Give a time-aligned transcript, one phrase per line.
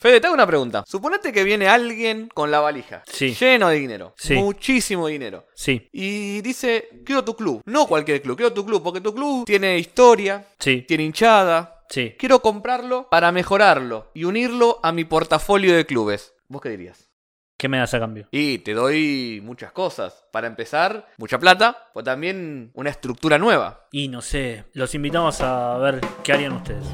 [0.00, 0.84] Fede, te hago una pregunta.
[0.86, 3.02] Suponete que viene alguien con la valija.
[3.06, 3.34] Sí.
[3.34, 4.14] Lleno de dinero.
[4.16, 4.34] Sí.
[4.34, 5.46] Muchísimo dinero.
[5.54, 7.62] Sí, Y dice, quiero tu club.
[7.64, 8.80] No cualquier club, quiero tu club.
[8.82, 11.82] Porque tu club tiene historia, sí, tiene hinchada.
[11.90, 12.14] sí.
[12.16, 16.32] Quiero comprarlo para mejorarlo y unirlo a mi portafolio de clubes.
[16.46, 17.10] ¿Vos qué dirías?
[17.56, 18.28] ¿Qué me das a cambio?
[18.30, 20.24] Y te doy muchas cosas.
[20.30, 23.88] Para empezar, mucha plata, pero también una estructura nueva.
[23.90, 26.86] Y no sé, los invitamos a ver qué harían ustedes.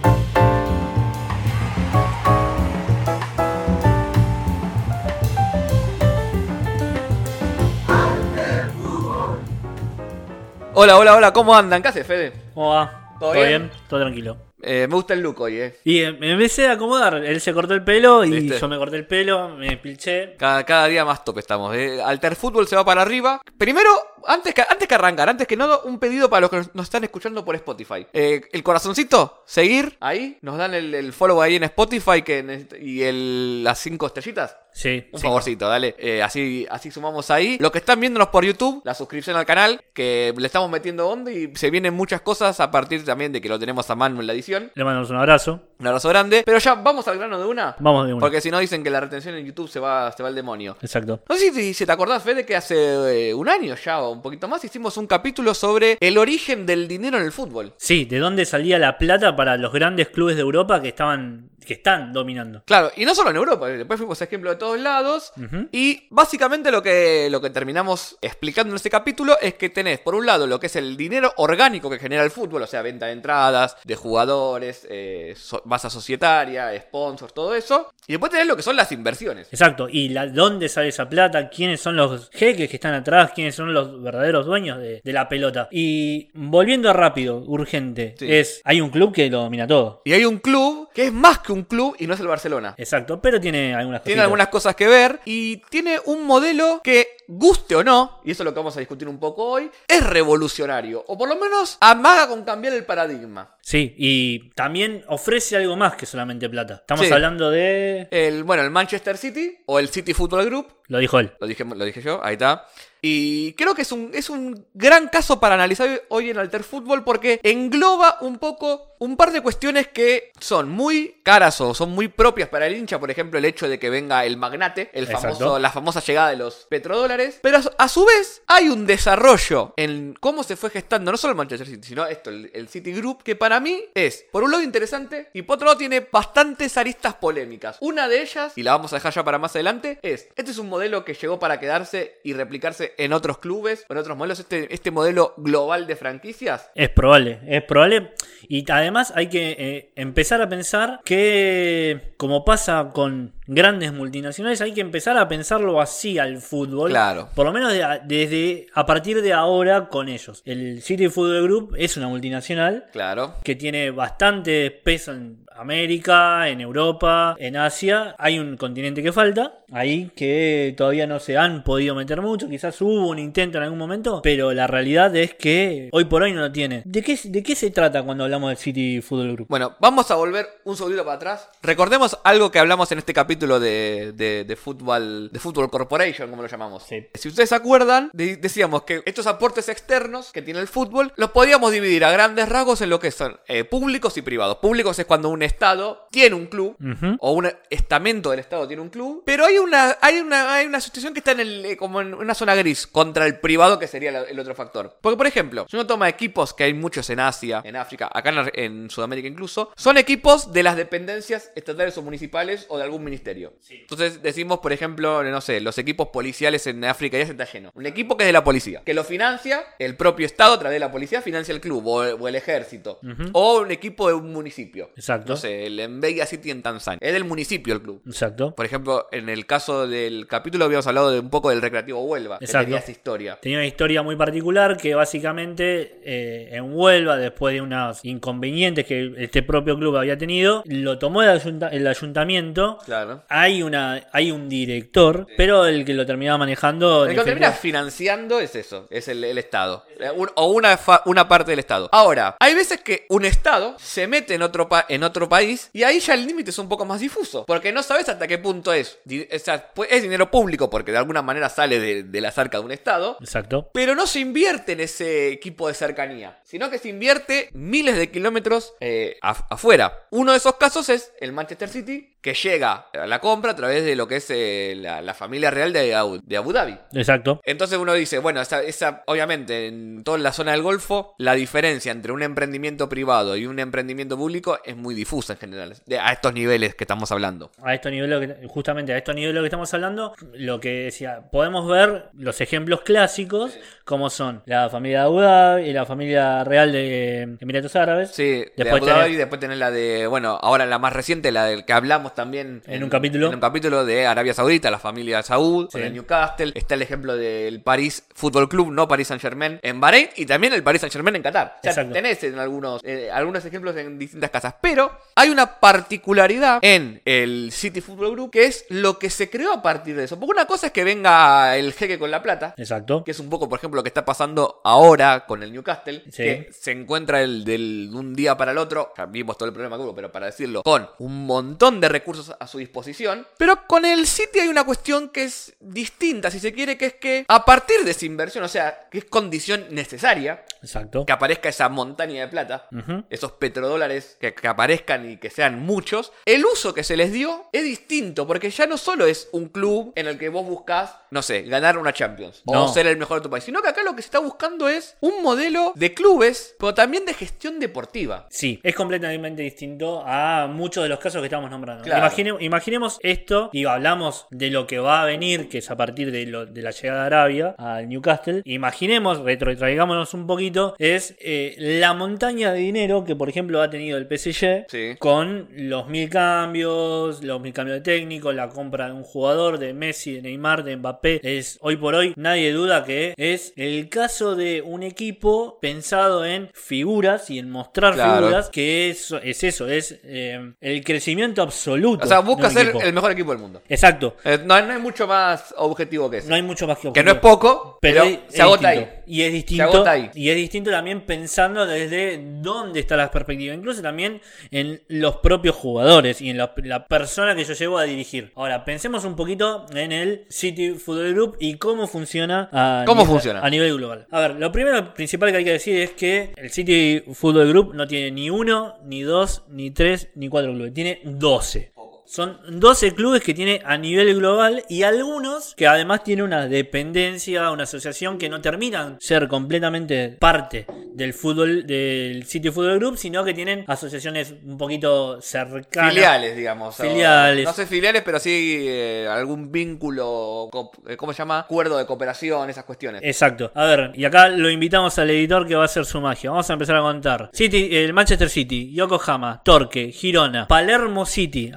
[10.75, 11.81] Hola, hola, hola, ¿cómo andan?
[11.83, 12.33] ¿Qué haces, Fede?
[12.53, 13.17] ¿Cómo va?
[13.19, 13.47] ¿Todo ¿Todo bien?
[13.47, 13.71] bien?
[13.89, 14.37] Todo tranquilo.
[14.67, 15.79] Eh, me gusta el look hoy, eh.
[15.85, 17.17] Y eh, me empecé a acomodar.
[17.25, 18.59] Él se cortó el pelo y ¿Viste?
[18.59, 20.35] yo me corté el pelo, me pilché.
[20.37, 21.75] Cada, cada día más top estamos.
[21.77, 22.01] Eh.
[22.03, 23.41] Alter Fútbol se va para arriba.
[23.59, 23.91] Primero,
[24.27, 27.05] antes que, antes que arrancar, antes que nada, un pedido para los que nos están
[27.05, 28.07] escuchando por Spotify.
[28.13, 30.39] Eh, el corazoncito, seguir ahí.
[30.41, 34.57] Nos dan el, el follow ahí en Spotify que neces- y el, las cinco estrellitas.
[34.77, 35.27] Sí, Un sí.
[35.27, 35.95] favorcito, dale.
[35.99, 37.59] Eh, así, así sumamos ahí.
[37.61, 41.31] Los que están viéndonos por YouTube, la suscripción al canal, que le estamos metiendo onda
[41.31, 44.27] y se vienen muchas cosas a partir también de que lo tenemos a mano en
[44.27, 44.54] la edición.
[44.75, 45.61] Le mandamos un abrazo.
[45.79, 46.43] Un abrazo grande.
[46.45, 47.77] Pero ya vamos al grano de una.
[47.79, 48.21] Vamos de una.
[48.21, 50.77] Porque si no dicen que la retención en YouTube se va, se va al demonio.
[50.81, 51.21] Exacto.
[51.29, 54.23] No sé si, si te acordás, Fede, que hace eh, un año ya o un
[54.23, 57.75] poquito más hicimos un capítulo sobre el origen del dinero en el fútbol.
[57.77, 61.75] Sí, de dónde salía la plata para los grandes clubes de Europa que estaban, que
[61.75, 62.63] están dominando.
[62.67, 65.33] Claro, y no solo en Europa, después fuimos ejemplo de todos lados.
[65.73, 70.15] Y básicamente lo que, lo que terminamos explicando en este capítulo es que tenés, por
[70.15, 73.07] un lado, lo que es el dinero orgánico que genera el fútbol, o sea, venta
[73.07, 77.93] de entradas, de jugadores, eh, so- masa societaria, sponsors, todo eso.
[78.07, 79.49] Y después tenés lo que son las inversiones.
[79.51, 79.89] Exacto.
[79.89, 81.49] ¿Y la, dónde sale esa plata?
[81.49, 83.33] ¿Quiénes son los jeques que están atrás?
[83.35, 85.69] ¿Quiénes son los verdaderos dueños de, de la pelota?
[85.71, 88.27] Y volviendo rápido, urgente, Sí.
[88.33, 90.03] es hay un club que lo domina todo.
[90.05, 92.75] Y hay un club que es más que un club y no es el Barcelona.
[92.79, 94.07] Exacto, pero tiene algunas cosas.
[94.07, 98.43] Tiene algunas cosas que ver y tiene un modelo que, guste o no, y eso
[98.43, 101.05] es lo que vamos a discutir un poco hoy, es revolucionario.
[101.09, 103.57] O por lo menos amaga con cambiar el paradigma.
[103.61, 106.75] Sí, y también ofrece algo más que solamente plata.
[106.75, 107.13] Estamos Sí.
[107.13, 108.09] hablando de.
[108.11, 111.33] El, bueno, el Manchester City o el City Football Group, Lo dijo él.
[111.41, 112.67] lo dije, lo dije yo, ahí está.
[113.07, 117.05] Y creo que es un, es un gran caso para analizar hoy en Alter Fútbol
[117.05, 122.09] porque engloba un poco un par de cuestiones que son muy caras o son muy
[122.09, 122.99] propias para el hincha.
[122.99, 125.59] Por ejemplo, el hecho de que venga el magnate, el famoso, Exacto.
[125.59, 127.41] la famosa llegada de los petrodólares.
[127.43, 131.19] Pero a su- a su vez hay un desarrollo en cómo se fue gestando no
[131.19, 134.43] solo el Manchester City, sino esto, el, el City Group, que para mí es, por
[134.45, 137.77] un lado, interesante y por otro lado, tiene bastantes aristas polémicas.
[137.81, 140.57] Una de ellas, y la vamos a dejar ya para más adelante, es: este es
[140.57, 144.41] un modelo que llegó para quedarse y replicarse en otros clubes en otros modelos.
[144.41, 146.71] Este, este modelo global de franquicias.
[146.75, 148.13] Es probable, es probable.
[148.49, 154.73] Y además hay que eh, empezar a pensar que, como pasa con grandes multinacionales, hay
[154.73, 156.91] que empezar a pensarlo así al fútbol.
[156.91, 157.29] Claro.
[157.35, 160.43] Por lo menos de desde a partir de ahora con ellos.
[160.45, 163.35] El City Football Group es una multinacional Claro.
[163.45, 168.15] que tiene bastante peso en América, en Europa, en Asia.
[168.19, 172.49] Hay un continente que falta, ahí que todavía no se han podido meter mucho.
[172.49, 176.33] Quizás hubo un intento en algún momento, pero la realidad es que hoy por hoy
[176.33, 176.83] no lo tiene.
[176.85, 179.47] ¿De qué, de qué se trata cuando hablamos del City Football Group?
[179.49, 181.49] Bueno, vamos a volver un segundito para atrás.
[181.63, 186.43] Recordemos algo que hablamos en este capítulo de, de, de fútbol, de Football Corporation, como
[186.43, 186.83] lo llamamos.
[186.85, 187.07] Sí.
[187.15, 191.31] Si ustedes se acuerdan, de- decíamos que estos aportes externos que tiene el fútbol los
[191.31, 194.57] podíamos dividir a grandes rasgos en lo que son eh, públicos y privados.
[194.59, 196.77] Públicos es cuando un Estado tiene un club
[197.21, 200.81] o un estamento del Estado tiene un club, pero hay una, hay una, hay una
[200.81, 203.87] situación que está en el, eh, como en una zona gris contra el privado que
[203.87, 204.97] sería la- el otro factor.
[205.01, 208.33] Porque, por ejemplo, si uno toma equipos que hay muchos en Asia, en África, acá
[208.55, 213.55] en, Sudamérica incluso, son equipos de las dependencias estatales o municipales o de algún ministerio.
[213.81, 217.71] Entonces decimos, por ejemplo, no sé, los equipos policiales en África ya se está lleno.
[217.75, 220.77] Un equipo que es de la policía, que lo financia el propio Estado a través
[220.77, 223.01] de la policía, financia el club o, o el ejército.
[223.33, 224.91] O un equipo de un municipio.
[224.97, 225.34] Exacto.
[225.35, 226.99] No sé, el Mbeya City en Tanzania.
[227.01, 228.03] Es del municipio el club.
[228.07, 228.55] Exacto.
[228.55, 232.39] Por ejemplo, en el caso del capítulo habíamos hablado de un poco del Recreativo Huelva.
[232.39, 232.67] Que Exacto.
[232.67, 233.39] tenía esa historia.
[233.41, 239.13] Tenía una historia muy particular que básicamente eh, en Huelva, después de unos inconvenientes que
[239.19, 242.79] este propio club había tenido, lo tomó el, ayunta- el ayuntamiento.
[242.85, 243.23] Claro.
[243.29, 247.05] Hay, una, hay un director, pero el que lo terminaba manejando...
[247.05, 249.85] El que lo termina financiando es eso, es el, el Estado.
[249.99, 251.89] Eh, un- o una, una parte del Estado.
[251.93, 256.01] Ahora, hay veces que un Estado se mete en otro, en otro país y ahí
[256.01, 257.45] ya el límite es un poco más difuso.
[257.47, 258.99] Porque no sabes hasta qué punto es.
[259.07, 262.59] O sea, pu- es dinero público porque de alguna manera sale de, de la cerca
[262.59, 263.17] de un Estado.
[263.21, 263.71] Exacto.
[263.73, 268.13] Pero no se invierte en ese equipo de cercanía, sino que se invierte miles de
[268.13, 270.07] kilómetros eh, af- afuera.
[270.13, 273.85] Uno de esos casos es el Manchester City, que llega a la compra a través
[273.85, 276.79] de lo que es eh, la, la familia real de Abu, de Abu Dhabi.
[276.93, 277.41] Exacto.
[277.45, 281.91] Entonces uno dice, bueno, esa, esa, obviamente en toda la zona del Golfo, la diferencia
[281.91, 286.13] entre un emprendimiento privado y un emprendimiento público es muy difusa en general, de- a
[286.13, 287.51] estos niveles que estamos hablando.
[287.65, 292.11] A estos niveles, justamente a estos niveles que estamos hablando, lo que decía, podemos ver
[292.15, 297.37] los ejemplos clásicos, como son la familia de Abu Dhabi y la familia real de
[297.41, 298.11] Emiratos Árabes.
[298.13, 300.93] Sí, de Después Abu Dhabi tenés- y después tenés la de, bueno, ahora la más
[300.93, 303.29] reciente, la del que hablamos también En un capítulo.
[303.29, 305.87] En un capítulo de Arabia Saudita, la familia Saud, con Sí.
[305.87, 306.53] el Newcastle.
[306.55, 310.53] Está el ejemplo del París Fútbol Club, no París Saint Germain, en Bahrein y también
[310.53, 311.57] el París Saint Germain en Qatar.
[311.59, 311.93] O sea, Exacto.
[311.93, 314.55] tenés en algunos, eh, algunos ejemplos en distintas casas.
[314.61, 319.53] Pero hay una particularidad en el City Football Group que es lo que se creó
[319.53, 320.19] a partir de eso.
[320.19, 322.55] Porque una cosa es que venga el jeque con la plata.
[322.57, 323.05] Exacto.
[323.05, 326.03] Que es un poco, por ejemplo, lo que está pasando ahora con el Newcastle.
[326.11, 326.23] Sí.
[326.25, 328.93] Que se encuentra el, del, de un día para el otro.
[328.97, 332.35] Ya vimos todo el problema que hubo, pero para decirlo, con un montón de recursos
[332.39, 333.27] a su disposición.
[333.39, 336.95] Pero con el City hay una cuestión que es distinta, si se quiere, que es
[336.95, 341.05] que a partir de esa inversión, o sea, que es condición necesaria, Exacto.
[341.07, 342.69] que aparezca esa montaña de plata,
[343.11, 347.47] esos petrodólares que, que aparezcan y que sean muchos, el uso que se les dio
[347.53, 351.23] es distinto, porque ya no solo es un club en el que vos buscas, no
[351.23, 352.65] sé, ganar una Champions No.
[352.65, 354.69] o ser el mejor de tu país, sino que acá lo que se está buscando
[354.69, 358.27] es un modelo de clubes, pero también de gestión deportiva.
[358.31, 361.85] Sí, es completamente distinto a muchos de los casos que estamos nombrando.
[361.85, 362.01] Claro.
[362.05, 366.11] Imagine- imaginemos esto, y hablamos de lo que va a venir, que es a partir
[366.11, 368.43] de, lo- de la llegada de Arabia al Newcastle.
[368.45, 373.97] Imaginemos, retrotraigámonos un poquito, es eh, la montaña de dinero que, por ejemplo, ha tenido
[373.99, 374.97] el PSG Sí.
[374.99, 379.73] con los mil cambios, los mil cambios de técnico, la compra de un jugador, de
[379.75, 381.04] Messi, de Neymar, de Mbappé.
[381.05, 386.51] Es hoy por hoy, nadie duda que es el caso de un equipo pensado en
[386.55, 388.23] figuras y en mostrar Claro.
[388.27, 392.05] figuras, que es, es eso, es eh, el crecimiento absoluto.
[392.05, 392.81] O sea, busca ser equipo.
[392.83, 393.63] el mejor equipo del mundo.
[393.69, 394.17] Exacto.
[394.25, 396.29] Eh, no, no hay mucho más objetivo que eso.
[396.29, 397.21] No hay mucho más que que no es objetivo.
[397.39, 398.89] poco, pero, Pero, se agota ahí.
[399.07, 399.65] Y es distinto.
[399.65, 400.11] agota ahí.
[400.15, 403.55] Y es distinto también pensando desde dónde está la perspectiva.
[403.55, 407.85] Incluso también en los propios jugadores y en la, la persona que yo llevo a
[407.85, 408.33] dirigir.
[408.37, 413.13] Ahora, pensemos un poquito en el City Football Group y cómo funciona a, ¿Cómo nivel,
[413.15, 413.41] funciona?
[413.41, 414.07] a nivel global.
[414.11, 417.75] A ver, lo primero principal que hay que decir es que el City Football Group
[417.75, 420.73] no tiene ni uno, ni dos, ni tres, ni cuatro clubes.
[420.73, 421.73] Tiene 12.
[422.07, 427.51] Son 12 clubes que tiene a nivel global y algunos que además tienen una dependencia,
[427.51, 433.25] una asociación que no terminan ser completamente parte del fútbol, del City Football Group, sino
[433.25, 435.93] que tienen asociaciones un poquito cercanas.
[435.93, 436.79] Filiales, digamos.
[436.79, 437.45] o- Filiales.
[437.45, 440.49] no sé filiales, pero sí eh, algún vínculo,
[440.87, 441.41] eh, ¿cómo se llama?
[441.41, 443.01] Acuerdo de cooperación, esas cuestiones.
[443.03, 443.51] Exacto.
[443.55, 446.31] A ver, y acá lo invitamos al editor que va a hacer su magia.
[446.31, 447.31] Vamos a empezar a contar.
[447.33, 451.51] City, el Manchester City, Yokohama, Torque, Girona, Palermo City,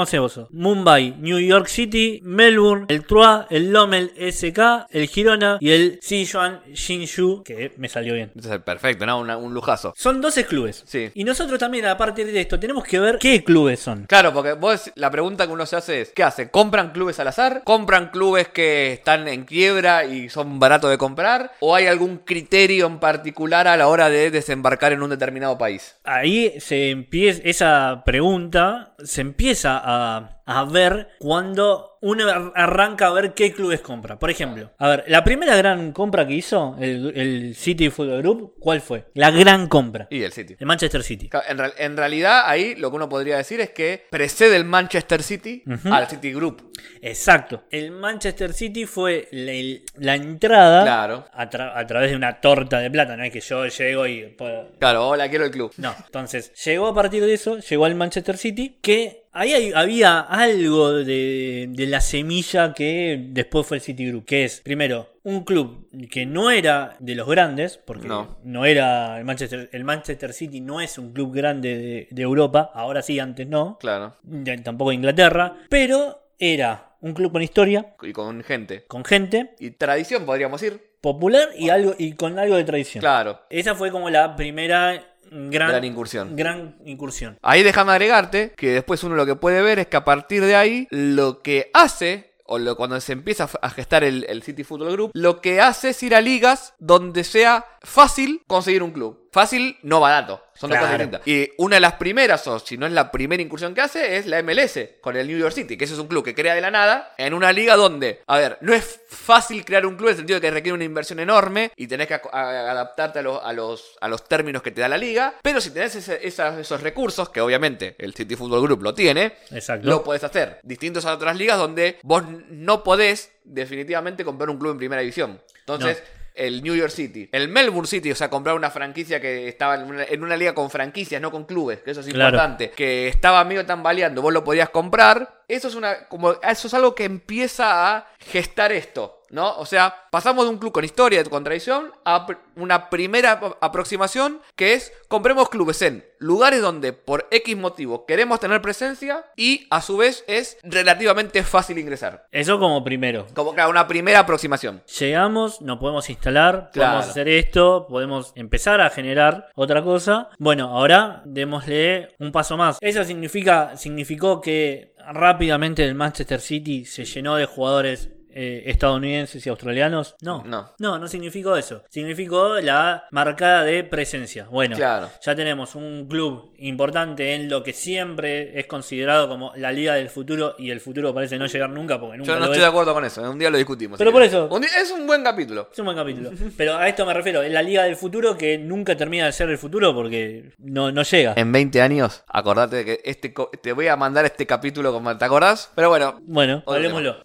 [0.00, 0.48] eso.
[0.50, 6.60] Mumbai, New York City, Melbourne, el Troyes, el Lommel SK, el Girona y el Sichuan
[6.72, 8.30] Shinshu, que me salió bien.
[8.34, 9.20] Entonces, perfecto, ¿no?
[9.20, 9.92] Una- un lujazo.
[9.96, 10.82] Son 12 clubes.
[10.86, 11.10] Sí.
[11.14, 14.04] Y nosotros también, a partir de esto, tenemos que ver qué clubes son.
[14.06, 16.50] Claro, porque vos la pregunta que uno se hace es, ¿qué hace?
[16.50, 17.62] ¿Compran clubes al azar?
[17.64, 21.52] ¿Compran clubes que están en quiebra y son baratos de comprar?
[21.60, 25.96] ¿O hay algún criterio en particular a la hora de desembarcar en un determinado país?
[26.04, 33.12] Ahí se empieza, esa pregunta se empieza a, a ver cuando uno ar- arranca a
[33.12, 34.18] ver qué clubes compra.
[34.18, 38.54] Por ejemplo, a ver, la primera gran compra que hizo el, el City Football Group,
[38.58, 39.04] ¿cuál fue?
[39.14, 40.08] La gran compra.
[40.10, 40.56] Y el City.
[40.58, 41.30] El Manchester City.
[41.48, 45.22] En, real- en realidad, ahí lo que uno podría decir es que precede el Manchester
[45.22, 46.72] City al City Group.
[47.00, 47.62] Exacto.
[47.70, 51.26] El Manchester City fue la, entrada Claro.
[51.32, 53.16] a, tra- a través de una torta de plata.
[53.16, 54.22] No es que yo llego y...
[54.36, 55.72] puedo- Claro, hola, quiero el club.
[55.76, 60.20] No, entonces llegó a partir de eso, llegó al Manchester City, que ahí hay- había
[60.20, 65.44] algo de, de la semilla que después fue el City Group, que es, primero, un
[65.44, 68.38] club que no era de los grandes, porque No.
[68.44, 72.70] no, era el Manchester, el Manchester City no es un club grande de, de Europa,
[72.74, 74.16] ahora sí, antes no, Claro.
[74.22, 78.84] de- tampoco de Inglaterra, pero era un club con historia, Y con gente.
[78.86, 80.80] con gente Y tradición, podríamos decir.
[81.00, 83.00] popular y algo y con algo de tradición.
[83.02, 83.40] Claro.
[83.50, 85.02] Esa fue como la primera
[85.50, 86.36] gran, Gran incursión.
[86.36, 87.38] gran incursión.
[87.42, 90.56] Ahí déjame agregarte que después uno lo que puede ver es que a partir de
[90.56, 94.92] ahí lo que hace, o lo, cuando se empieza a gestar el, el City Football
[94.92, 99.21] Group, lo que hace es ir a ligas donde sea fácil conseguir un club.
[99.32, 100.44] Fácil, no barato.
[100.54, 101.26] Son dos cosas distintas.
[101.26, 104.26] Y una de las primeras, o si no es la primera incursión que hace, es
[104.26, 106.60] la MLS con el New York City, que ese es un club que crea de
[106.60, 110.12] la nada en una liga donde, a ver, no es fácil crear un club en
[110.12, 113.52] el sentido de que requiere una inversión enorme y tenés que adaptarte a, los- a
[113.52, 116.80] los, a los términos que te da la liga, pero si tenés ese- esas- esos
[116.82, 119.88] recursos, que obviamente el City Football Group lo tiene, Exacto.
[119.88, 120.60] lo podés hacer.
[120.62, 125.40] Distintos a otras ligas donde vos no podés definitivamente comprar un club en primera división.
[125.60, 126.02] Entonces,
[126.34, 129.82] el New York City, el Melbourne City, o sea, comprar una franquicia que estaba en
[129.82, 132.36] una, en una liga con franquicias, no con clubes, que eso es Claro.
[132.36, 135.41] importante, que estaba medio tambaleando, vos lo podías comprar.
[135.52, 139.18] Eso es una como eso es algo que empieza a gestar esto.
[139.32, 139.56] ¿No?
[139.56, 144.42] O sea, pasamos de un club con historia, con tradición, a una primera ap- aproximación
[144.56, 149.80] que es compremos clubes en lugares donde por X motivo queremos tener presencia y a
[149.80, 152.26] su vez es relativamente fácil ingresar.
[152.30, 153.26] Eso como primero.
[153.34, 154.82] Como que una primera aproximación.
[154.98, 156.90] Llegamos, nos podemos instalar, Claro.
[156.92, 160.28] podemos hacer esto, podemos empezar a generar otra cosa.
[160.38, 162.76] Bueno, ahora démosle un paso más.
[162.82, 169.48] Eso significa, significó que rápidamente el Manchester City se llenó de jugadores eh, estadounidenses y
[169.48, 170.16] australianos.
[170.20, 170.72] No, No.
[170.78, 171.82] no, no significó eso.
[171.88, 174.46] Significó la marcada de presencia.
[174.50, 175.08] Bueno, Claro.
[175.24, 180.08] ya tenemos un club importante en lo que siempre es considerado como la liga del
[180.08, 182.62] futuro y el futuro parece no llegar nunca porque nunca Yo no lo estoy es.
[182.62, 183.30] de acuerdo con eso.
[183.30, 183.98] Un día lo discutimos.
[183.98, 184.48] Pero si por eso.
[184.50, 185.68] Un día- es un buen capítulo.
[185.72, 186.30] Es un buen capítulo.
[186.56, 189.48] Pero a esto me refiero, es la liga del futuro que nunca termina de ser
[189.50, 191.34] el futuro porque no, no llega.
[191.36, 195.16] En 20 años, acordate de que este co- te voy a mandar este capítulo como
[195.16, 195.70] te acordás.
[195.74, 197.22] Pero bueno, Bueno, hablemoslo.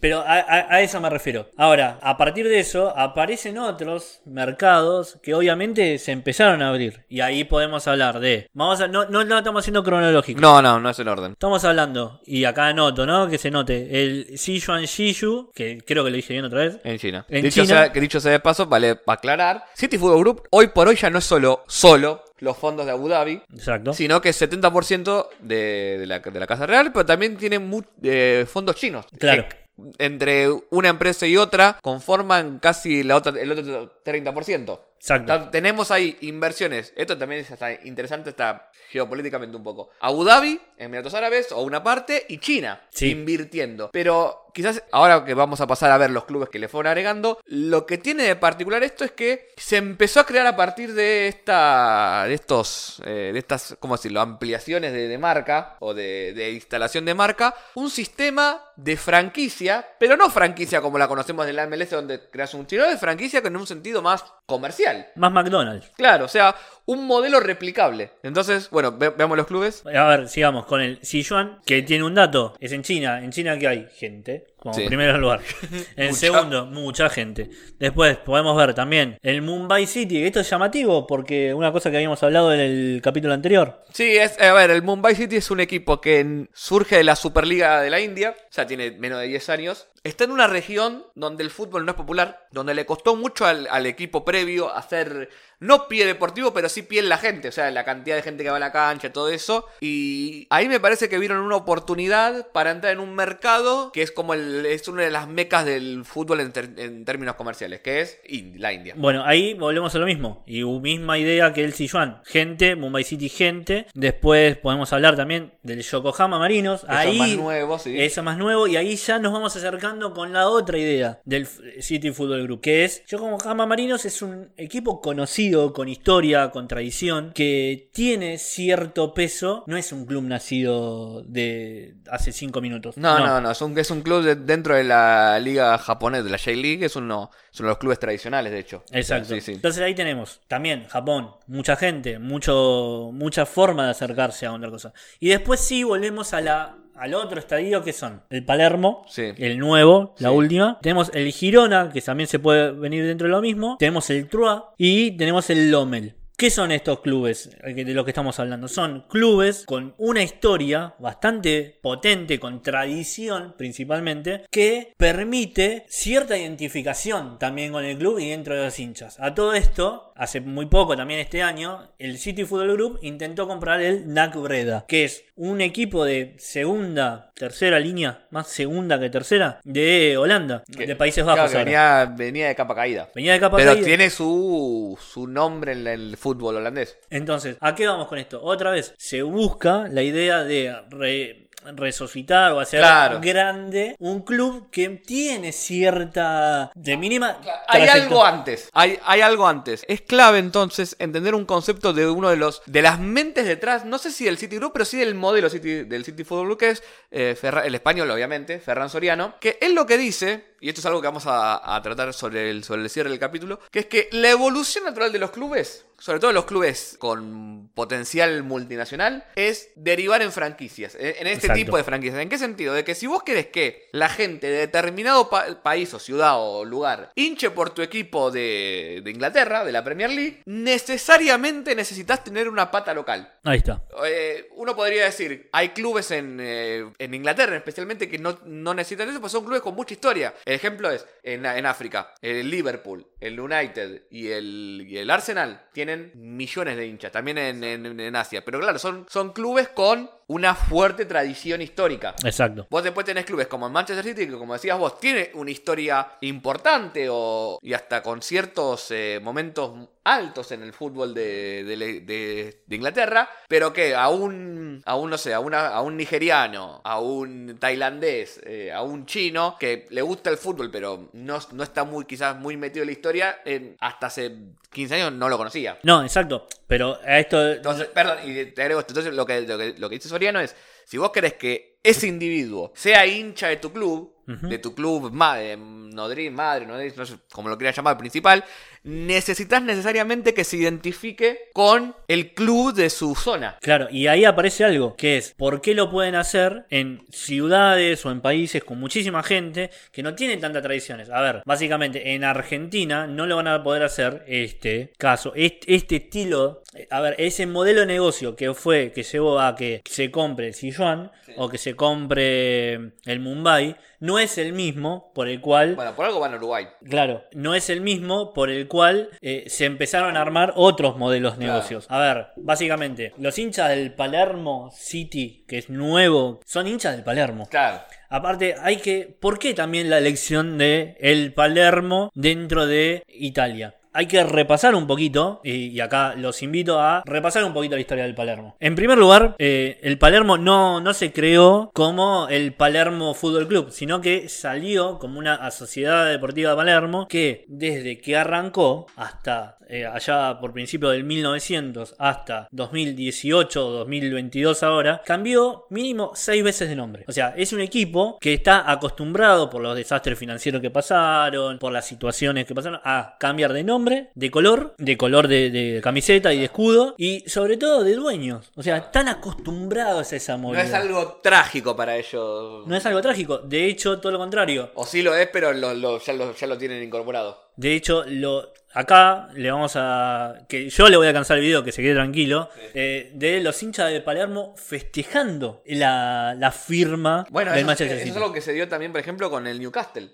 [0.00, 1.48] Pero a, a- a eso me refiero.
[1.56, 7.04] Ahora, a partir de eso, aparecen otros mercados que obviamente se empezaron a abrir.
[7.08, 8.48] Y ahí podemos hablar de.
[8.52, 10.40] Vamos a, no, no, no estamos haciendo cronológico.
[10.40, 11.32] no, no, no es en orden.
[11.32, 13.28] Estamos hablando, y acá anoto, ¿no?
[13.28, 16.78] Que se note, el Sichuan Shishu, que creo que lo dije bien otra vez.
[16.84, 17.24] En China.
[17.28, 17.66] En dicho, China.
[17.82, 19.64] Sea, que dicho sea de paso, vale aclarar.
[19.74, 23.08] City Football Group hoy por hoy ya no es solo, solo los fondos de Abu
[23.08, 23.94] Dhabi, Exacto.
[23.94, 27.82] sino que es 70% de, de la, de la Casa Real, pero también tiene mu-
[28.02, 29.06] eh, fondos chinos.
[29.18, 29.46] Claro.
[29.48, 29.65] Que
[29.98, 34.78] entre una empresa y otra conforman casi la otra, el otro 30%.
[34.98, 35.50] Exacto.
[35.50, 36.92] Tenemos ahí inversiones.
[36.96, 39.90] Esto también es hasta interesante, está geopolíticamente un poco.
[40.00, 43.10] Abu Dhabi, Emiratos Árabes o una parte, y China Sí.
[43.10, 43.90] invirtiendo.
[43.92, 47.38] Pero quizás ahora que vamos a pasar a ver los clubes que le fueron agregando,
[47.44, 51.28] lo que tiene de particular esto es que se empezó a crear a partir de
[51.28, 52.24] esta.
[52.26, 53.02] de estos.
[53.04, 54.20] eh, de estas, ¿cómo decirlo?
[54.20, 57.54] ampliaciones de, de marca o de, de instalación de marca.
[57.74, 62.54] Un sistema de franquicia, pero no franquicia como la conocemos de la MLS donde creas
[62.54, 64.85] un chino, de franquicia con un sentido más comercial.
[65.16, 65.90] Más McDonald's.
[65.96, 66.54] Claro, o sea,
[66.86, 68.12] un modelo replicable.
[68.22, 69.84] Entonces, bueno, ve- veamos los clubes.
[69.86, 72.54] A ver, sigamos con el Sichuan, que tiene un dato.
[72.60, 73.22] Es en China.
[73.22, 74.86] En China que hay gente, como Sí.
[74.86, 75.40] primer lugar.
[75.96, 76.18] En Mucha.
[76.20, 77.50] segundo, mucha gente.
[77.78, 80.22] Después podemos ver también el Mumbai City.
[80.24, 83.82] Esto es llamativo porque una cosa que habíamos hablado en el capítulo anterior.
[83.92, 87.80] Sí, es, a ver, el Mumbai City es un equipo que surge de la Superliga
[87.80, 89.88] de la India, o sea, tiene menos de 10 años.
[90.04, 93.66] Está en una región donde el fútbol no es popular, donde le costó mucho al,
[93.70, 97.70] al equipo previo hacer, no pie deportivo, pero sí pie en la gente, o sea,
[97.70, 99.66] la cantidad de gente que va a la cancha, todo eso.
[99.80, 104.12] Y ahí me parece que vieron una oportunidad para entrar en un mercado que es
[104.12, 108.00] como el, es una de las mecas del fútbol en, ter- en términos comerciales, que
[108.00, 108.18] es
[108.56, 108.94] la India.
[108.96, 110.44] Bueno, ahí volvemos a lo mismo.
[110.46, 112.20] Y misma idea que el Sichuan.
[112.24, 113.86] Gente, Mumbai City, gente.
[113.94, 116.82] Después podemos hablar también del Yokohama Marinos.
[116.84, 117.98] Eso ahí más nuevo, sí.
[117.98, 118.66] Eso más nuevo.
[118.66, 121.46] Y ahí ya nos vamos acercando con la otra idea del
[121.80, 122.60] City Football Group.
[122.60, 127.32] Que es Yokohama Marinos es un equipo conocido, con historia, con tradición.
[127.34, 129.64] Que tiene cierto peso.
[129.66, 132.96] No es un club nacido de hace cinco minutos.
[132.96, 136.30] No, no, no, es, un, es un club de- dentro de la liga japonesa, de
[136.30, 138.84] la J-League, es uno, es uno de los clubes tradicionales, de hecho.
[138.92, 139.34] Exacto.
[139.34, 139.52] Sí, sí.
[139.52, 144.92] Entonces ahí tenemos también Japón, mucha gente, mucho, mucha forma de acercarse a otra cosa.
[145.20, 149.32] Y después sí volvemos a la, al otro estadio que son el Palermo, Sí.
[149.38, 150.34] el nuevo, la Sí.
[150.34, 150.78] última.
[150.82, 153.76] Tenemos el Girona, que también se puede venir dentro de lo mismo.
[153.78, 156.14] Tenemos el Trua y tenemos el Lommel.
[156.38, 158.68] ¿Qué son estos clubes eh, de los que estamos hablando?
[158.68, 167.72] Son clubes con una historia bastante potente, con tradición principalmente, que permite cierta identificación también
[167.72, 169.18] con el club y dentro de los hinchas.
[169.18, 173.80] A todo esto, hace muy poco, también este año, el City Football Group intentó comprar
[173.80, 179.58] el NAC Breda, que es un equipo de segunda, tercera línea, más segunda que tercera,
[179.64, 181.52] de Holanda, Que- de Países Bajos.
[181.52, 183.08] venía, venía de capa caída.
[183.14, 183.86] Venía de capa Pero caída.
[183.86, 186.98] tiene su, su nombre en el fútbol holandés.
[187.10, 188.40] Entonces, ¿a qué vamos con esto?
[188.42, 191.42] Otra vez, se busca la idea de re-
[191.74, 193.20] resucitar o hacer Claro.
[193.20, 198.02] grande un club que tiene cierta de mínima Hay trayectoria.
[198.04, 198.68] algo antes.
[198.72, 199.84] Hay, hay algo antes.
[199.88, 203.98] Es clave entonces entender un concepto de uno de los de las mentes detrás, no
[203.98, 206.70] sé si del City Group, pero sí del modelo City, del City Football Group, que
[206.70, 210.80] es eh, Ferra- el español, obviamente, Ferran Soriano, que él lo que dice, y esto
[210.80, 213.80] es algo que vamos a, a tratar sobre el, sobre el cierre del capítulo, que
[213.80, 219.24] es que la evolución natural de los clubes, sobre todo los clubes con potencial multinacional,
[219.34, 221.54] es derivar en franquicias, en, en este Exacto.
[221.54, 222.20] tipo de franquicias.
[222.20, 222.74] ¿En qué sentido?
[222.74, 226.64] De que si vos querés que la gente de determinado pa- país o ciudad o
[226.64, 230.42] lugar hinche por tu equipo de, de Inglaterra, de la Premier League,
[230.90, 233.32] necesariamente necesitas tener una pata local.
[233.44, 233.82] Ahí está.
[234.06, 239.08] Eh, uno podría decir, hay clubes en, eh, en Inglaterra especialmente que no, no necesitan
[239.08, 240.34] eso, pues son clubes con mucha historia.
[240.44, 245.66] El ejemplo es, en, en África, el Liverpool, el United y el, y el Arsenal
[245.72, 248.44] tienen millones de hinchas, también en, en- Asia.
[248.44, 252.16] Pero claro, son, son clubes con una fuerte tradición histórica.
[252.24, 252.66] Exacto.
[252.70, 256.12] Vos después tenés clubes como el Manchester City, que como decías vos, tiene una historia
[256.22, 262.62] importante o, y hasta con ciertos eh, momentos altos en el fútbol de, de- de-
[262.64, 266.80] de Inglaterra, pero que a un, a un, no sé, a, una- a un nigeriano,
[266.84, 271.62] a un tailandés, eh, a un chino que le gusta el fútbol, pero no, no
[271.62, 274.30] está muy, quizás muy metido en la historia, en- hasta hace
[274.72, 275.78] 15 años no lo conocía.
[275.82, 276.46] No, exacto.
[276.68, 277.52] Pero a esto.
[277.52, 278.92] Entonces, perdón, y te agrego esto.
[278.92, 282.06] Entonces, lo que, lo que, lo que dice Soriano es: si vos querés que ese
[282.06, 287.14] individuo sea hincha de tu club, de tu club madre, nodriz, madre, nodriz, no sé
[287.30, 288.44] cómo lo quieras llamar, principal,
[288.82, 293.58] necesitas necesariamente que se identifique con el club de su zona.
[293.60, 298.10] Claro, y ahí aparece algo, que es por qué lo pueden hacer en ciudades o
[298.10, 301.10] en países con muchísima gente que no tienen tantas tradiciones.
[301.10, 305.96] A ver, básicamente en Argentina no lo van a poder hacer este caso, este, este
[305.96, 310.10] estilo, eh, a ver, ese modelo de negocio que fue, que llevó a que se
[310.10, 312.72] compre el Sichuan o que se compre
[313.04, 316.66] el Mumbai, no es el mismo por el cual Bueno, por algo van a Uruguay.
[316.88, 321.38] Claro, no es el mismo por el cual eh, se empezaron a armar otros modelos
[321.38, 321.54] de Claro.
[321.60, 321.86] negocios.
[321.88, 327.46] A ver, básicamente, los hinchas del Palermo City, que es nuevo, son hinchas del Palermo.
[327.48, 327.82] Claro.
[328.08, 329.16] Aparte, hay que.
[329.20, 333.75] ¿Por qué también la elección de el Palermo dentro de Italia?
[333.96, 338.04] Hay que repasar un poquito, y, acá los invito a repasar un poquito la historia
[338.04, 338.54] del Palermo.
[338.60, 343.70] En primer lugar, eh, el Palermo no, no se creó como el Palermo Fútbol Club,
[343.70, 349.84] sino que salió como una sociedad deportiva de Palermo que desde que arrancó hasta eh,
[349.86, 356.76] allá por principio del 1900 hasta 2018 o 2022 ahora, cambió mínimo seis veces de
[356.76, 357.04] nombre.
[357.08, 361.72] O sea, es un equipo que está acostumbrado por los desastres financieros que pasaron, por
[361.72, 366.32] las situaciones que pasaron, a cambiar de nombre, de color, de color de, de camiseta
[366.32, 368.50] y de escudo, y sobre todo de dueños.
[368.56, 370.66] O sea, están acostumbrados a esa No movilidad.
[370.66, 372.66] es algo trágico para ellos.
[372.66, 374.70] No es algo trágico, de hecho, todo lo contrario.
[374.74, 377.46] O sí lo es, pero lo- lo- ya, lo, ya lo tienen incorporado.
[377.56, 380.34] De hecho, lo, acá le vamos a.
[380.48, 382.50] que yo le voy a cansar el video, que se quede tranquilo.
[382.74, 388.04] eh, de los hinchas de Palermo festejando la, la firma Bueno, del eso, Manchester eso
[388.04, 388.10] City.
[388.10, 390.10] es algo que se dio también, por ejemplo, con el Newcastle.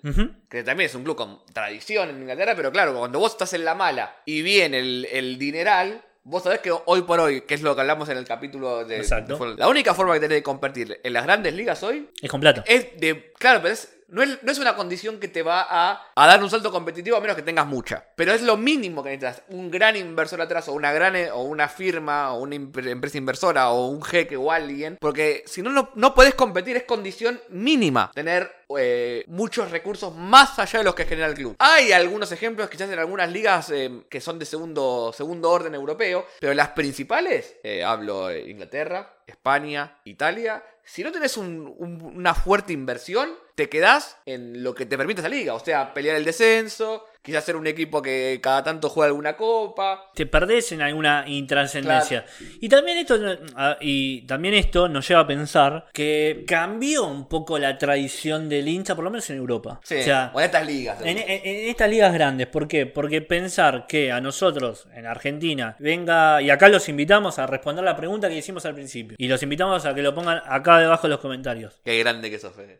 [0.49, 3.65] Que también es un club con tradición en Inglaterra, pero claro, cuando vos estás en
[3.65, 7.61] la mala y viene el, el dineral, vos sabés que hoy por hoy, que es
[7.61, 8.97] lo que hablamos en el capítulo de...
[8.97, 9.37] Exacto.
[9.37, 12.39] de- la única forma que tenés de competir en las grandes ligas hoy Es con
[12.39, 12.63] plata.
[12.65, 13.33] es de...
[13.37, 16.43] Claro, pero es, no, es, no es una condición que te va a, a dar
[16.43, 18.05] un salto competitivo a menos que tengas mucha.
[18.15, 19.43] Pero es lo mínimo que necesitas.
[19.49, 23.87] Un gran inversor atrás o una gran o una firma o una empresa inversora o
[23.87, 24.97] un jeque o alguien.
[24.99, 30.57] Porque si no, no, no podés competir, es condición mínima tener eh, muchos recursos más
[30.59, 31.55] allá de los que genera el club.
[31.59, 36.25] Hay algunos ejemplos quizás en algunas ligas eh, que son de segundo, segundo orden europeo,
[36.39, 42.33] pero las principales, eh, hablo de Inglaterra, España, Italia, si no tenés un- un- una
[42.33, 45.53] fuerte inversión, te quedás en lo que te permite esa liga.
[45.53, 50.11] O sea, pelear el descenso, quizás ser un equipo que cada tanto juega alguna copa.
[50.13, 52.25] Te perdés en alguna intrascendencia.
[52.59, 53.17] Y también esto
[53.55, 58.67] ah, y también esto nos lleva a pensar que cambió un poco la tradición del
[58.67, 59.79] hincha, por lo menos en Europa.
[59.83, 61.01] Sí, O sea, o en estas ligas.
[61.01, 62.85] En, en- en estas ligas grandes, ¿por qué?
[62.85, 67.95] Porque pensar que a nosotros en Argentina venga, y acá los invitamos a responder la
[67.95, 71.11] pregunta que hicimos al principio, y los invitamos a que lo pongan acá debajo en
[71.11, 71.79] los comentarios.
[71.85, 72.77] Qué grande que sos, Fede.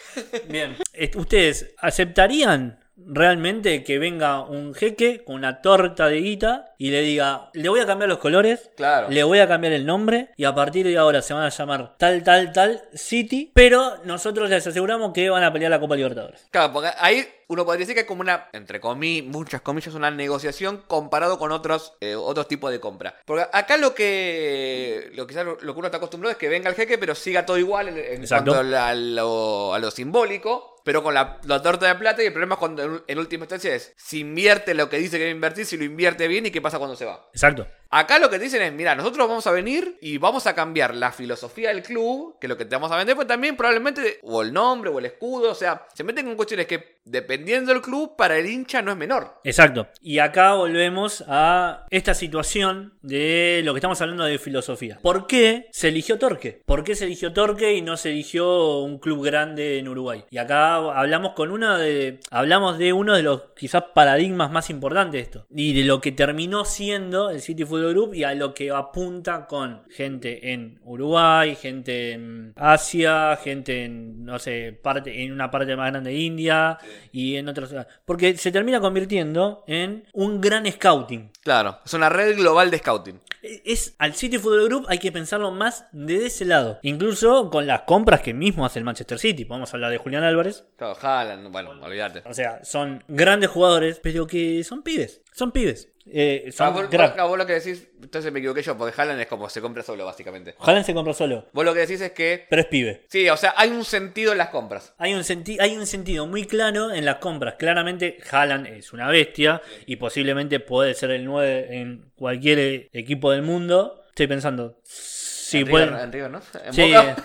[0.50, 0.76] Bien,
[1.16, 7.50] ¿ustedes aceptarían realmente que venga un jeque con una torta de guita y le diga,
[7.54, 9.08] le voy a cambiar los colores, Claro.
[9.10, 11.96] le voy a cambiar el nombre y a partir de ahora se van a llamar
[11.98, 16.46] tal, tal, tal City, pero nosotros les aseguramos que van a pelear la Copa Libertadores.
[16.52, 20.12] Claro, porque ahí uno podría decir que es como una, entre comillas, muchas comillas, una
[20.12, 23.16] negociación comparado con otros, eh, otros tipos de compra.
[23.26, 26.70] Porque acá lo que lo, quizás lo, lo que uno está acostumbrado es que venga
[26.70, 30.73] el jeque, pero siga todo igual en, cuanto a, a lo, a lo simbólico.
[30.84, 33.74] Pero con la, torta de plata y el problema es cuando en, en última instancia
[33.74, 36.52] es si invierte lo que dice que va a invertir, si lo invierte bien y
[36.52, 37.30] qué pasa cuando se va.
[37.34, 37.68] Exacto.
[37.96, 40.96] Acá lo que te dicen es, mira, nosotros vamos a venir y vamos a cambiar
[40.96, 44.42] la filosofía del club, que lo que te vamos a vender, pues también probablemente, o
[44.42, 48.16] el nombre, o el escudo, o sea, se meten con cuestiones que, dependiendo del club,
[48.16, 49.40] para el hincha no es menor.
[49.44, 49.90] Exacto.
[50.02, 54.98] Y acá volvemos a esta situación de lo que estamos hablando de filosofía.
[55.04, 56.64] ¿Por qué se eligió Torque?
[56.66, 60.26] ¿Por qué se eligió Torque y no se eligió un club grande en Uruguay?
[60.32, 62.22] Y acá hablamos con uno de.
[62.32, 65.46] Hablamos de uno de los quizás paradigmas más importantes de esto.
[65.52, 69.48] Y de lo que terminó siendo el City Football Group y a lo que apunta
[69.48, 75.76] con gente en Uruguay, gente en Asia, gente en, no sé, parte, en una parte
[75.76, 76.78] más grande de India
[77.12, 77.74] y en otros.
[78.06, 81.32] Porque se termina convirtiendo en un gran scouting.
[81.42, 83.20] Claro, es una red global de scouting.
[83.42, 86.80] Es al City Football Group hay que pensarlo más de ese lado.
[86.82, 89.46] Incluso con las compras que mismo hace el Manchester City.
[89.46, 90.66] Podemos hablar de Julián Álvarez.
[90.78, 92.24] Claro, Haaland, bueno, olvídate.
[92.26, 95.22] O sea, son grandes jugadores, pero que son pibes.
[95.34, 95.93] Son pibes.
[96.06, 97.18] Eh, Ah, vos, crack.
[97.18, 99.84] vos- vos lo que decís, entonces me equivoqué yo, porque Haaland es como se compra
[99.84, 100.54] solo, básicamente.
[100.60, 103.06] Haaland se compró solo, Vos lo que decís es que, pero es pibe.
[103.08, 104.94] sí, o sea, hay un sentido en las compras.
[104.98, 107.56] Hay un, senti- hay un sentido muy claro en las compras.
[107.58, 113.32] Claramente, Haaland es una bestia y posiblemente puede ser el 9 en cualquier eh, equipo
[113.32, 114.04] del mundo.
[114.10, 114.80] Estoy pensando.
[114.84, 116.42] Sí, en, puede- River, en River, ¿no?
[116.66, 117.16] En Sí, Boca.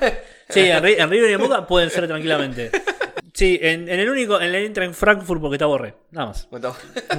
[0.50, 2.70] sí en, Ri- en River y en Boca pueden ser tranquilamente.
[3.34, 6.48] Sí, en, en el único, en el entra en Frankfurt porque está Borré, nada más.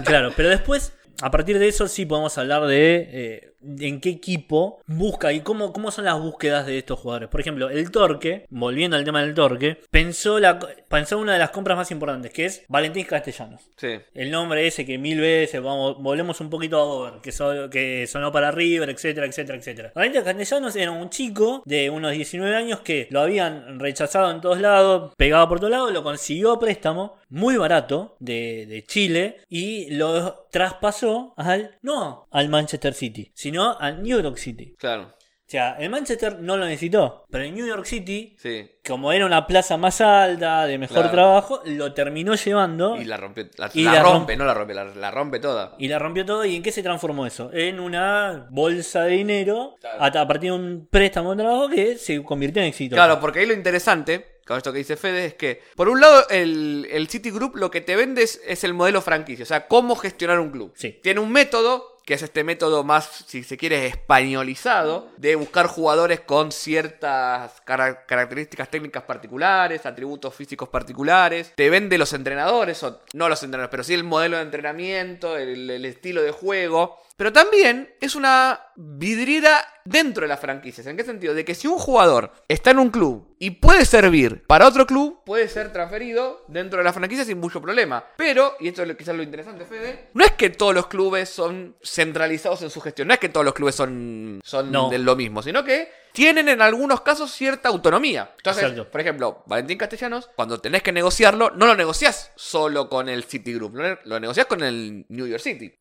[0.05, 4.81] Claro, pero después, a partir de eso sí podemos hablar de eh, en qué equipo
[4.87, 7.29] busca y cómo, cómo son las búsquedas de estos jugadores.
[7.29, 11.49] Por ejemplo, el Torque, volviendo al tema del Torque, pensó, la, pensó una de las
[11.51, 13.61] compras más importantes, que es Valentín Castellanos.
[13.77, 13.99] Sí.
[14.13, 18.07] El nombre ese que mil veces, vamos, volvemos un poquito a Over, que, so- que
[18.07, 19.91] sonó para River, etcétera, etcétera, etcétera.
[19.95, 24.59] Valentín Castellanos era un chico de unos 19 años que lo habían rechazado en todos
[24.59, 29.91] lados, pegado por todos lados, lo consiguió a préstamo, muy barato, de, de Chile, y
[29.91, 34.75] lo traspasó al, no al Manchester City, sino al New York City.
[34.77, 38.69] Claro, O sea, el Manchester no lo necesitó, pero el New York City sí.
[38.85, 41.11] como era una plaza más alta, de mejor Claro.
[41.11, 44.37] trabajo, lo terminó llevando Y la rompe, la, Y la la rompe, rompe.
[44.37, 45.75] no la rompe, la, la rompe toda.
[45.79, 46.45] y la rompió todo.
[46.45, 47.49] ¿Y en qué se transformó eso?
[47.51, 49.97] En una bolsa de dinero Claro.
[50.03, 52.95] a, a partir de un préstamo de trabajo que se convirtió en éxito.
[52.95, 56.29] Claro, porque ahí lo interesante, con esto que dice Fede, es que, por un lado,
[56.29, 59.65] el, el City Group lo que te vende es, es el modelo franquicia, o sea,
[59.67, 60.73] cómo gestionar un club.
[60.75, 60.99] Sí.
[61.01, 66.19] Tiene un método, que es este método más, si se quiere, españolizado, de buscar jugadores
[66.21, 71.53] con ciertas cara- características técnicas particulares, atributos físicos particulares.
[71.55, 75.85] Te vende los entrenadores, o no los entrenadores, pero sí el modelo de entrenamiento, el
[75.85, 76.99] estilo de juego.
[77.19, 80.87] Pero también es una vidriera dentro de las franquicias.
[80.87, 81.33] ¿En qué sentido?
[81.33, 85.21] De que si un jugador está en un club y puede servir para otro club,
[85.25, 88.05] puede ser transferido dentro de la franquicia sin mucho problema.
[88.15, 91.75] Pero, y esto es quizás lo interesante, Fede, no es que todos los clubes son
[91.83, 93.09] centralizados en su gestión.
[93.09, 94.89] No es que todos los clubes son, son No.
[94.89, 98.31] de lo mismo, sino que tienen en algunos casos cierta autonomía.
[98.37, 98.89] Entonces, Exacto.
[98.89, 103.55] por ejemplo, Valentín Castellanos, cuando tenés que negociarlo, no lo negociás solo con el City
[103.55, 105.75] Group, lo, lo negociás con el New York City.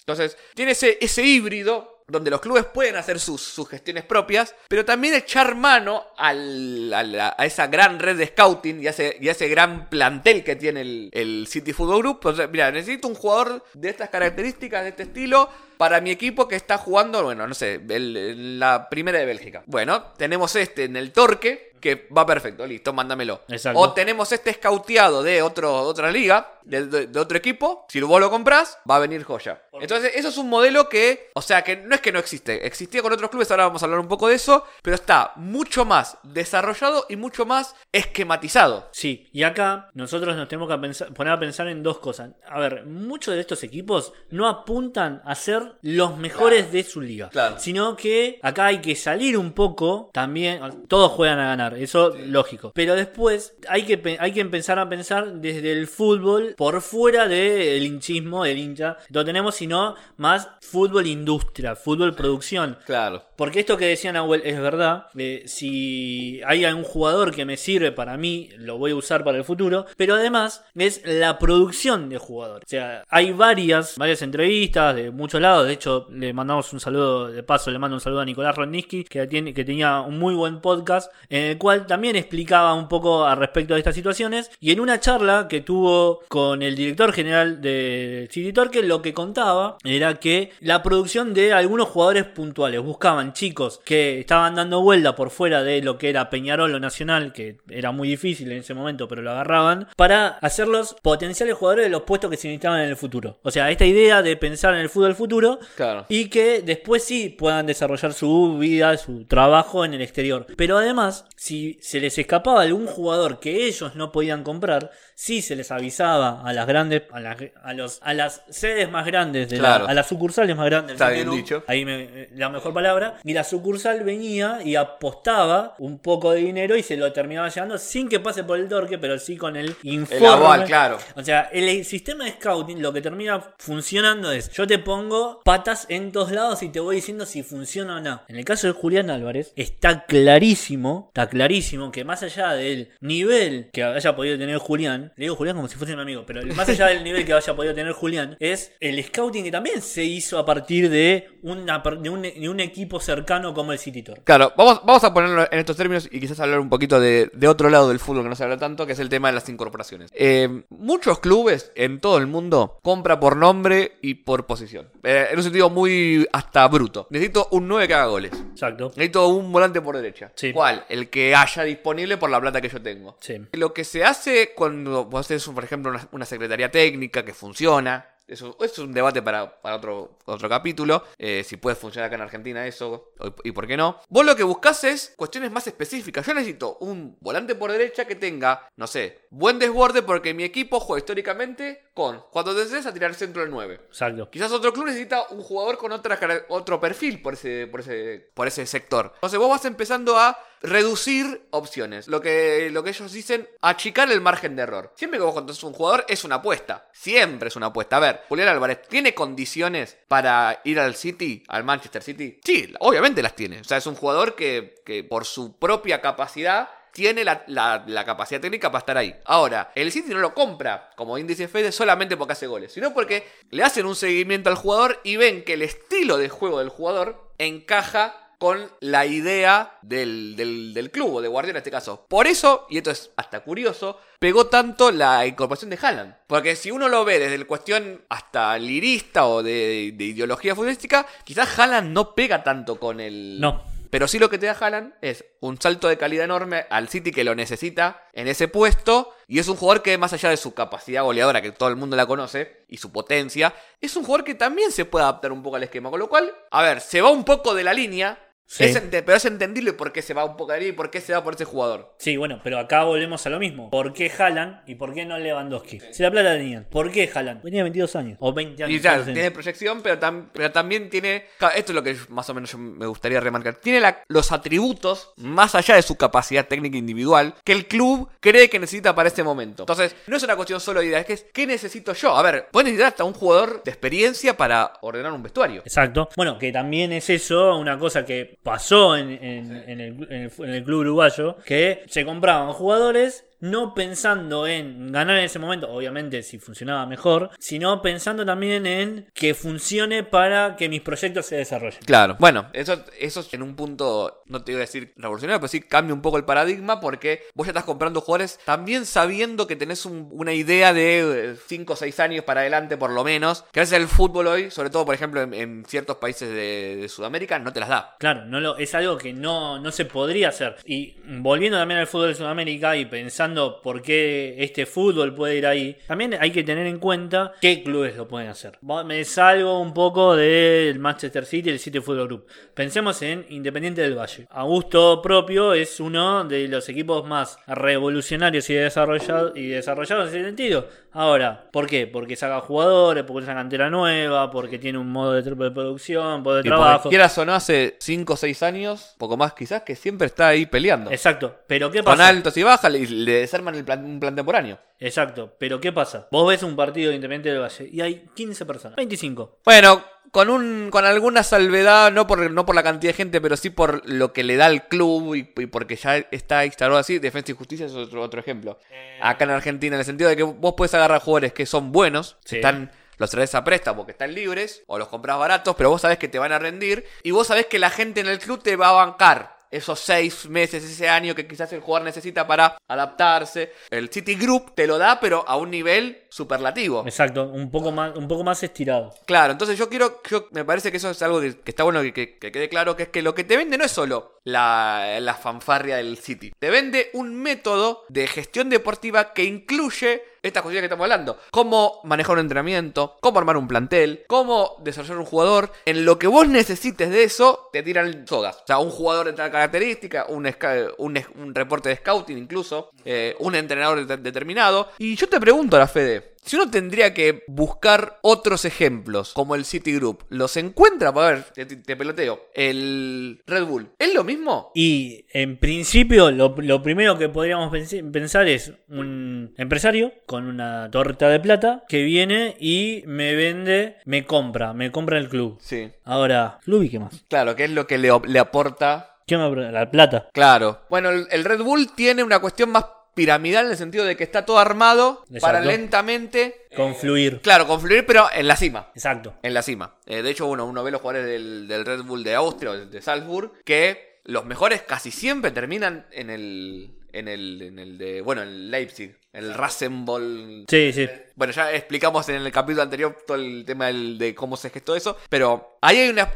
[0.00, 4.84] Entonces, tiene ese, ese híbrido donde los clubes pueden hacer sus, sus gestiones propias, pero
[4.84, 9.28] también echar mano al- a, a esa gran red de scouting y a ese, y
[9.28, 12.26] a ese gran plantel que tiene el, el City Football Group.
[12.26, 15.48] O mira, necesito un jugador de estas características, de este estilo,
[15.80, 19.62] para mi equipo que está jugando, bueno, no sé, el- la primera de Bélgica.
[19.64, 23.40] Bueno, tenemos este en el Torque, que va perfecto, listo, mándamelo.
[23.48, 23.80] Exacto.
[23.80, 27.86] O tenemos este scouteado de otro, otra liga, de, de- de otro equipo.
[27.88, 29.62] Si vos lo comprás, va a venir joya.
[29.80, 32.66] Entonces, eso es un modelo que, o sea, que no es que no existe.
[32.66, 34.66] Existía con otros clubes, ahora vamos a hablar un poco de eso.
[34.82, 38.88] Pero está mucho más desarrollado y mucho más esquematizado.
[38.92, 42.32] Sí, y acá nosotros nos tenemos que pensar- poner a pensar en dos cosas.
[42.46, 47.28] A ver, muchos de estos equipos no apuntan a ser los mejores de su liga,
[47.30, 47.56] Claro.
[47.58, 50.60] sino que acá hay que salir un poco también.
[50.88, 52.72] Todos juegan a ganar, eso lógico.
[52.74, 57.82] Pero después hay que, hay que empezar a pensar desde el fútbol por fuera del
[57.84, 58.96] hinchismo del hincha.
[59.10, 62.78] Lo tenemos, sino más fútbol industria, fútbol producción.
[62.86, 63.22] Claro.
[63.40, 65.06] Porque esto que decía Nahuel es verdad.
[65.16, 69.38] eh, si hay algún jugador que me sirve para mí, lo voy a usar para
[69.38, 69.86] el futuro.
[69.96, 72.66] Pero además es la producción de jugadores.
[72.66, 75.66] O sea, hay varias, varias entrevistas de muchos lados.
[75.66, 79.04] De hecho, le mandamos un saludo, de paso le mando un saludo a Nicolás Rodniski,
[79.04, 83.38] que, que tenía un muy buen podcast, en el cual también explicaba un poco al
[83.38, 84.50] respecto de estas situaciones.
[84.60, 89.14] Y en una charla que tuvo con el director general de City Torque, lo que
[89.14, 95.14] contaba era que la producción de algunos jugadores puntuales buscaban chicos que estaban dando vuelta
[95.14, 98.74] por fuera de lo que era Peñarol o Nacional, que era muy difícil en ese
[98.74, 102.88] momento, pero lo agarraban, para hacerlos potenciales jugadores de los puestos que se necesitaban en
[102.90, 103.38] el futuro.
[103.42, 106.06] O sea, esta idea de pensar en el fútbol futuro Claro.
[106.08, 110.46] y que después sí puedan desarrollar su vida, su trabajo en el exterior.
[110.56, 114.90] Pero además, si se les escapaba algún jugador que ellos no podían comprar,
[115.22, 119.04] sí se les avisaba a las grandes, a las, a los, a las sedes más
[119.04, 119.86] grandes, de la- Claro.
[119.88, 121.62] a las sucursales más grandes Está bien dicho.
[121.66, 126.74] ahí me, la mejor palabra, y la sucursal venía y apostaba un poco de dinero
[126.74, 129.76] y se lo terminaba llevando sin que pase por el torque, pero sí con el
[129.82, 130.16] informe.
[130.26, 130.96] El aval, claro.
[131.16, 135.84] O sea, el sistema de scouting lo que termina funcionando es, yo te pongo patas
[135.90, 138.22] en todos lados y te voy diciendo si funciona o no.
[138.26, 143.68] En el caso de Julián Álvarez, está clarísimo, está clarísimo que más allá del nivel
[143.72, 146.68] que haya podido tener Julián, le digo Julián como si fuese un amigo, pero más
[146.68, 150.38] allá del nivel que haya podido tener Julián, es el scouting que también se hizo
[150.38, 154.22] a partir de, una, per- de, un, de un equipo cercano como el City Torque.
[154.24, 157.48] Claro, vamos, vamos a ponerlo en estos términos y quizás hablar un poquito de, de
[157.48, 159.48] otro lado del fútbol que no se habla tanto, que es el tema de las
[159.48, 160.10] incorporaciones.
[160.14, 164.88] Eh, muchos clubes en todo el mundo compra por nombre y por posición.
[165.02, 167.06] Eh, en un sentido muy hasta bruto.
[167.10, 168.32] Necesito un 9 que haga goles.
[168.52, 168.88] Exacto.
[168.96, 170.32] Necesito un volante por derecha.
[170.34, 170.52] Sí.
[170.52, 170.84] ¿Cuál?
[170.88, 173.16] El que haya disponible por la plata que yo tengo.
[173.20, 173.40] Sí.
[173.52, 178.06] Lo que se hace cuando vos haces, por ejemplo, una, secretaría técnica que funciona.
[178.26, 181.02] Eso es un debate para, para otro, otro capítulo.
[181.18, 184.00] eh, si puede funcionar acá en Argentina eso y por qué no.
[184.08, 186.24] Vos lo que buscás es cuestiones más específicas.
[186.24, 190.78] Yo necesito un volante por derecha que tenga, no sé, buen desborde porque mi equipo
[190.78, 193.80] juega históricamente con cuando desees a tirar centro del 9.
[193.88, 194.30] Exacto.
[194.30, 198.46] Quizás otro club necesita un jugador con otra, otro perfil por ese, por, ese, por
[198.46, 199.12] ese sector.
[199.14, 202.06] Entonces vos vas empezando a reducir opciones.
[202.08, 204.92] Lo que, lo que ellos dicen, achicar el margen de error.
[204.96, 206.88] Siempre que vos contratas un jugador es una apuesta.
[206.92, 207.96] Siempre es una apuesta.
[207.96, 212.40] A ver, Julián Álvarez, ¿tiene condiciones para ir al City, al Manchester City?
[212.44, 213.60] Sí, obviamente las tiene.
[213.60, 218.70] O sea, es un jugador que, que por su propia capacidad tiene la, capacidad técnica
[218.70, 219.14] para estar ahí.
[219.24, 223.26] Ahora, el City no lo compra como índice Fede solamente porque hace goles, sino porque
[223.50, 227.30] le hacen un seguimiento al jugador y ven que el estilo de juego del jugador
[227.38, 232.06] encaja con la idea del, del, del club, o de Guardiola en este caso.
[232.08, 236.14] Por eso, y esto es hasta curioso, pegó tanto la incorporación de Haaland.
[236.26, 241.06] Porque si uno lo ve desde la cuestión hasta lirista o de, de ideología futbolística,
[241.22, 243.38] quizás Haaland no pega tanto con el...
[243.38, 243.62] No.
[243.90, 247.10] Pero sí lo que te da Haaland es un salto de calidad enorme al City
[247.10, 249.14] que lo necesita en ese puesto.
[249.26, 251.96] Y es un jugador que, más allá de su capacidad goleadora, que todo el mundo
[251.96, 255.56] la conoce, y su potencia, es un jugador que también se puede adaptar un poco
[255.56, 255.90] al esquema.
[255.90, 258.18] Con lo cual, a ver, se va un poco de la línea.
[258.50, 258.64] Sí.
[258.64, 261.22] es pero es entendible por qué se va un poco y por qué se va
[261.22, 261.94] por ese jugador.
[261.98, 263.70] Sí, bueno, pero acá volvemos a lo mismo.
[263.70, 265.78] ¿Por qué Haaland y por qué no Lewandowski?
[265.92, 266.64] Si la plata la tenían.
[266.68, 267.42] ¿Por qué Haaland?
[267.42, 268.16] Tenía 22 años.
[268.20, 268.76] O 20 años.
[268.76, 269.12] Y sé.
[269.12, 271.26] tiene proyección, pero, tam- pero también tiene.
[271.54, 273.54] Esto es lo que más o menos yo me gustaría remarcar.
[273.54, 278.50] Tiene la- los atributos, más allá de su capacidad técnica individual, que el club cree
[278.50, 279.62] que necesita para este momento.
[279.62, 282.16] Entonces, no es una cuestión solo de idea, es que es ¿qué necesito yo?
[282.16, 285.60] A ver, puedes necesitar hasta un jugador de experiencia para ordenar un vestuario.
[285.60, 286.08] Exacto.
[286.16, 290.32] Bueno, que también es eso, una cosa que pasó en, en- en el, en el-
[290.38, 295.70] en el club uruguayo, que se compraban jugadores no pensando en ganar en ese momento,
[295.70, 301.36] obviamente si funcionaba mejor, sino pensando también en que funcione para que mis proyectos se
[301.36, 301.80] desarrollen.
[301.84, 305.48] Claro, bueno, eso, eso es en un punto, no te iba a decir revolucionario, pero
[305.48, 309.56] sí cambia un poco el paradigma porque vos ya estás comprando jugadores también sabiendo que
[309.56, 313.60] tenés un- una idea de 5 o 6 años para adelante por lo menos, que
[313.60, 316.88] a veces el fútbol hoy, sobre todo por ejemplo en, en ciertos países de, de
[316.88, 317.96] Sudamérica, no te las da.
[317.98, 320.56] Claro, no lo, es algo que no, no se podría hacer.
[320.64, 323.29] Y volviendo también al fútbol de Sudamérica y pensando
[323.62, 327.96] por qué este fútbol puede ir ahí, también hay que tener en cuenta qué clubes
[327.96, 328.58] lo pueden hacer.
[328.84, 332.26] Me salgo un poco del Manchester City y el City Football Group.
[332.54, 334.26] Pensemos en Independiente del Valle.
[334.30, 340.16] A gusto propio es uno de los equipos más revolucionarios y desarrollados, y desarrollados en
[340.16, 340.68] ese sentido.
[340.92, 341.86] Ahora, ¿por qué?
[341.86, 346.22] Porque saca jugadores, porque es una cantera nueva, porque tiene un modo de, de producción,
[346.22, 346.88] modo de Y trabajo.
[346.88, 350.46] quieras o no, hace 5 o 6 años, poco más quizás, que siempre está ahí
[350.46, 350.90] peleando.
[350.90, 352.08] Exacto, pero ¿qué Con pasa?
[352.08, 354.58] altos y bajas le, le desarman el plan, un plan temporáneo.
[354.78, 356.08] Exacto, pero ¿qué pasa?
[356.10, 359.38] Vos ves un partido de Independiente del Valle y hay 15 personas, 25.
[359.44, 363.36] Bueno, con un con alguna salvedad, no por, no por la cantidad de gente, pero
[363.36, 366.98] sí por lo que le da al club y, y porque ya está instalado así.
[366.98, 368.58] Defensa y Justicia es otro, otro ejemplo.
[369.00, 372.16] Acá en Argentina, en el sentido de que vos puedes agarrar jugadores que son buenos,
[372.24, 372.36] Sí.
[372.36, 375.96] están los traes a préstamo que están libres o los compras baratos, pero vos sabés
[375.96, 378.56] que te van a rendir y vos sabés que la gente en el club te
[378.56, 383.52] va a bancar esos seis meses, ese año que quizás el jugador necesita para adaptarse.
[383.70, 386.82] El City Group te lo da, pero a un nivel superlativo.
[386.86, 388.94] Exacto, un poco más, un poco más estirado.
[389.06, 391.82] Claro, entonces yo quiero, yo, me parece que eso es algo que, que está bueno
[391.82, 394.18] que, que- que quede claro, que es que lo que te vende no es solo
[394.24, 400.42] la, la fanfarria del City, te vende un método de gestión deportiva que incluye estas
[400.42, 405.04] cuestiones que estamos hablando, cómo manejar un entrenamiento, cómo armar un plantel, cómo desarrollar un
[405.06, 408.36] jugador, en lo que vos necesites de eso, te tiran sogas.
[408.36, 410.30] O sea, un jugador de tal característica, un,
[410.78, 414.68] un, un reporte de scouting incluso, eh, un entrenador de- determinado.
[414.78, 419.34] Y yo te pregunto a la Fede, si uno tendría que buscar otros ejemplos, como
[419.34, 420.88] el City Group, ¿los encuentra?
[420.90, 422.20] A ver, te, te peloteo.
[422.34, 424.50] El Red Bull, ¿es lo mismo?
[424.54, 430.70] Y en principio, lo, lo primero que podríamos pens- pensar es un empresario con una
[430.70, 435.38] torta de plata que viene y me vende, me compra, me compra el club.
[435.40, 435.70] Sí.
[435.84, 437.04] Ahora, club y qué más.
[437.08, 440.08] Claro, que es lo que le, le aporta ¿Qué me La plata.
[440.12, 440.60] Claro.
[440.70, 442.64] Bueno, el, el Red Bull tiene una cuestión más
[443.00, 445.20] piramidal en el sentido de que está todo armado Exacto.
[445.20, 446.46] para lentamente.
[446.54, 447.20] Confluir.
[447.22, 448.70] Claro, confluir, pero en la cima.
[448.74, 449.14] Exacto.
[449.22, 449.76] En la cima.
[449.86, 452.56] Eh, de hecho, uno, uno ve los jugadores del, del Red Bull de Austria o
[452.66, 456.74] de Salzburg que los mejores casi siempre terminan en el.
[456.92, 458.00] En el, en el de.
[458.02, 458.96] Bueno, en Leipzig.
[459.12, 460.44] El Rasenball.
[460.48, 460.88] Sí, sí.
[461.14, 464.74] Bueno, ya explicamos en el capítulo anterior todo el tema del- de cómo se gestó
[464.76, 466.08] eso, pero ahí hay una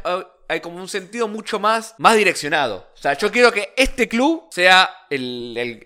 [0.47, 2.87] hay como un sentido mucho más más direccionado.
[2.93, 5.85] O sea, yo quiero que este club sea el, el-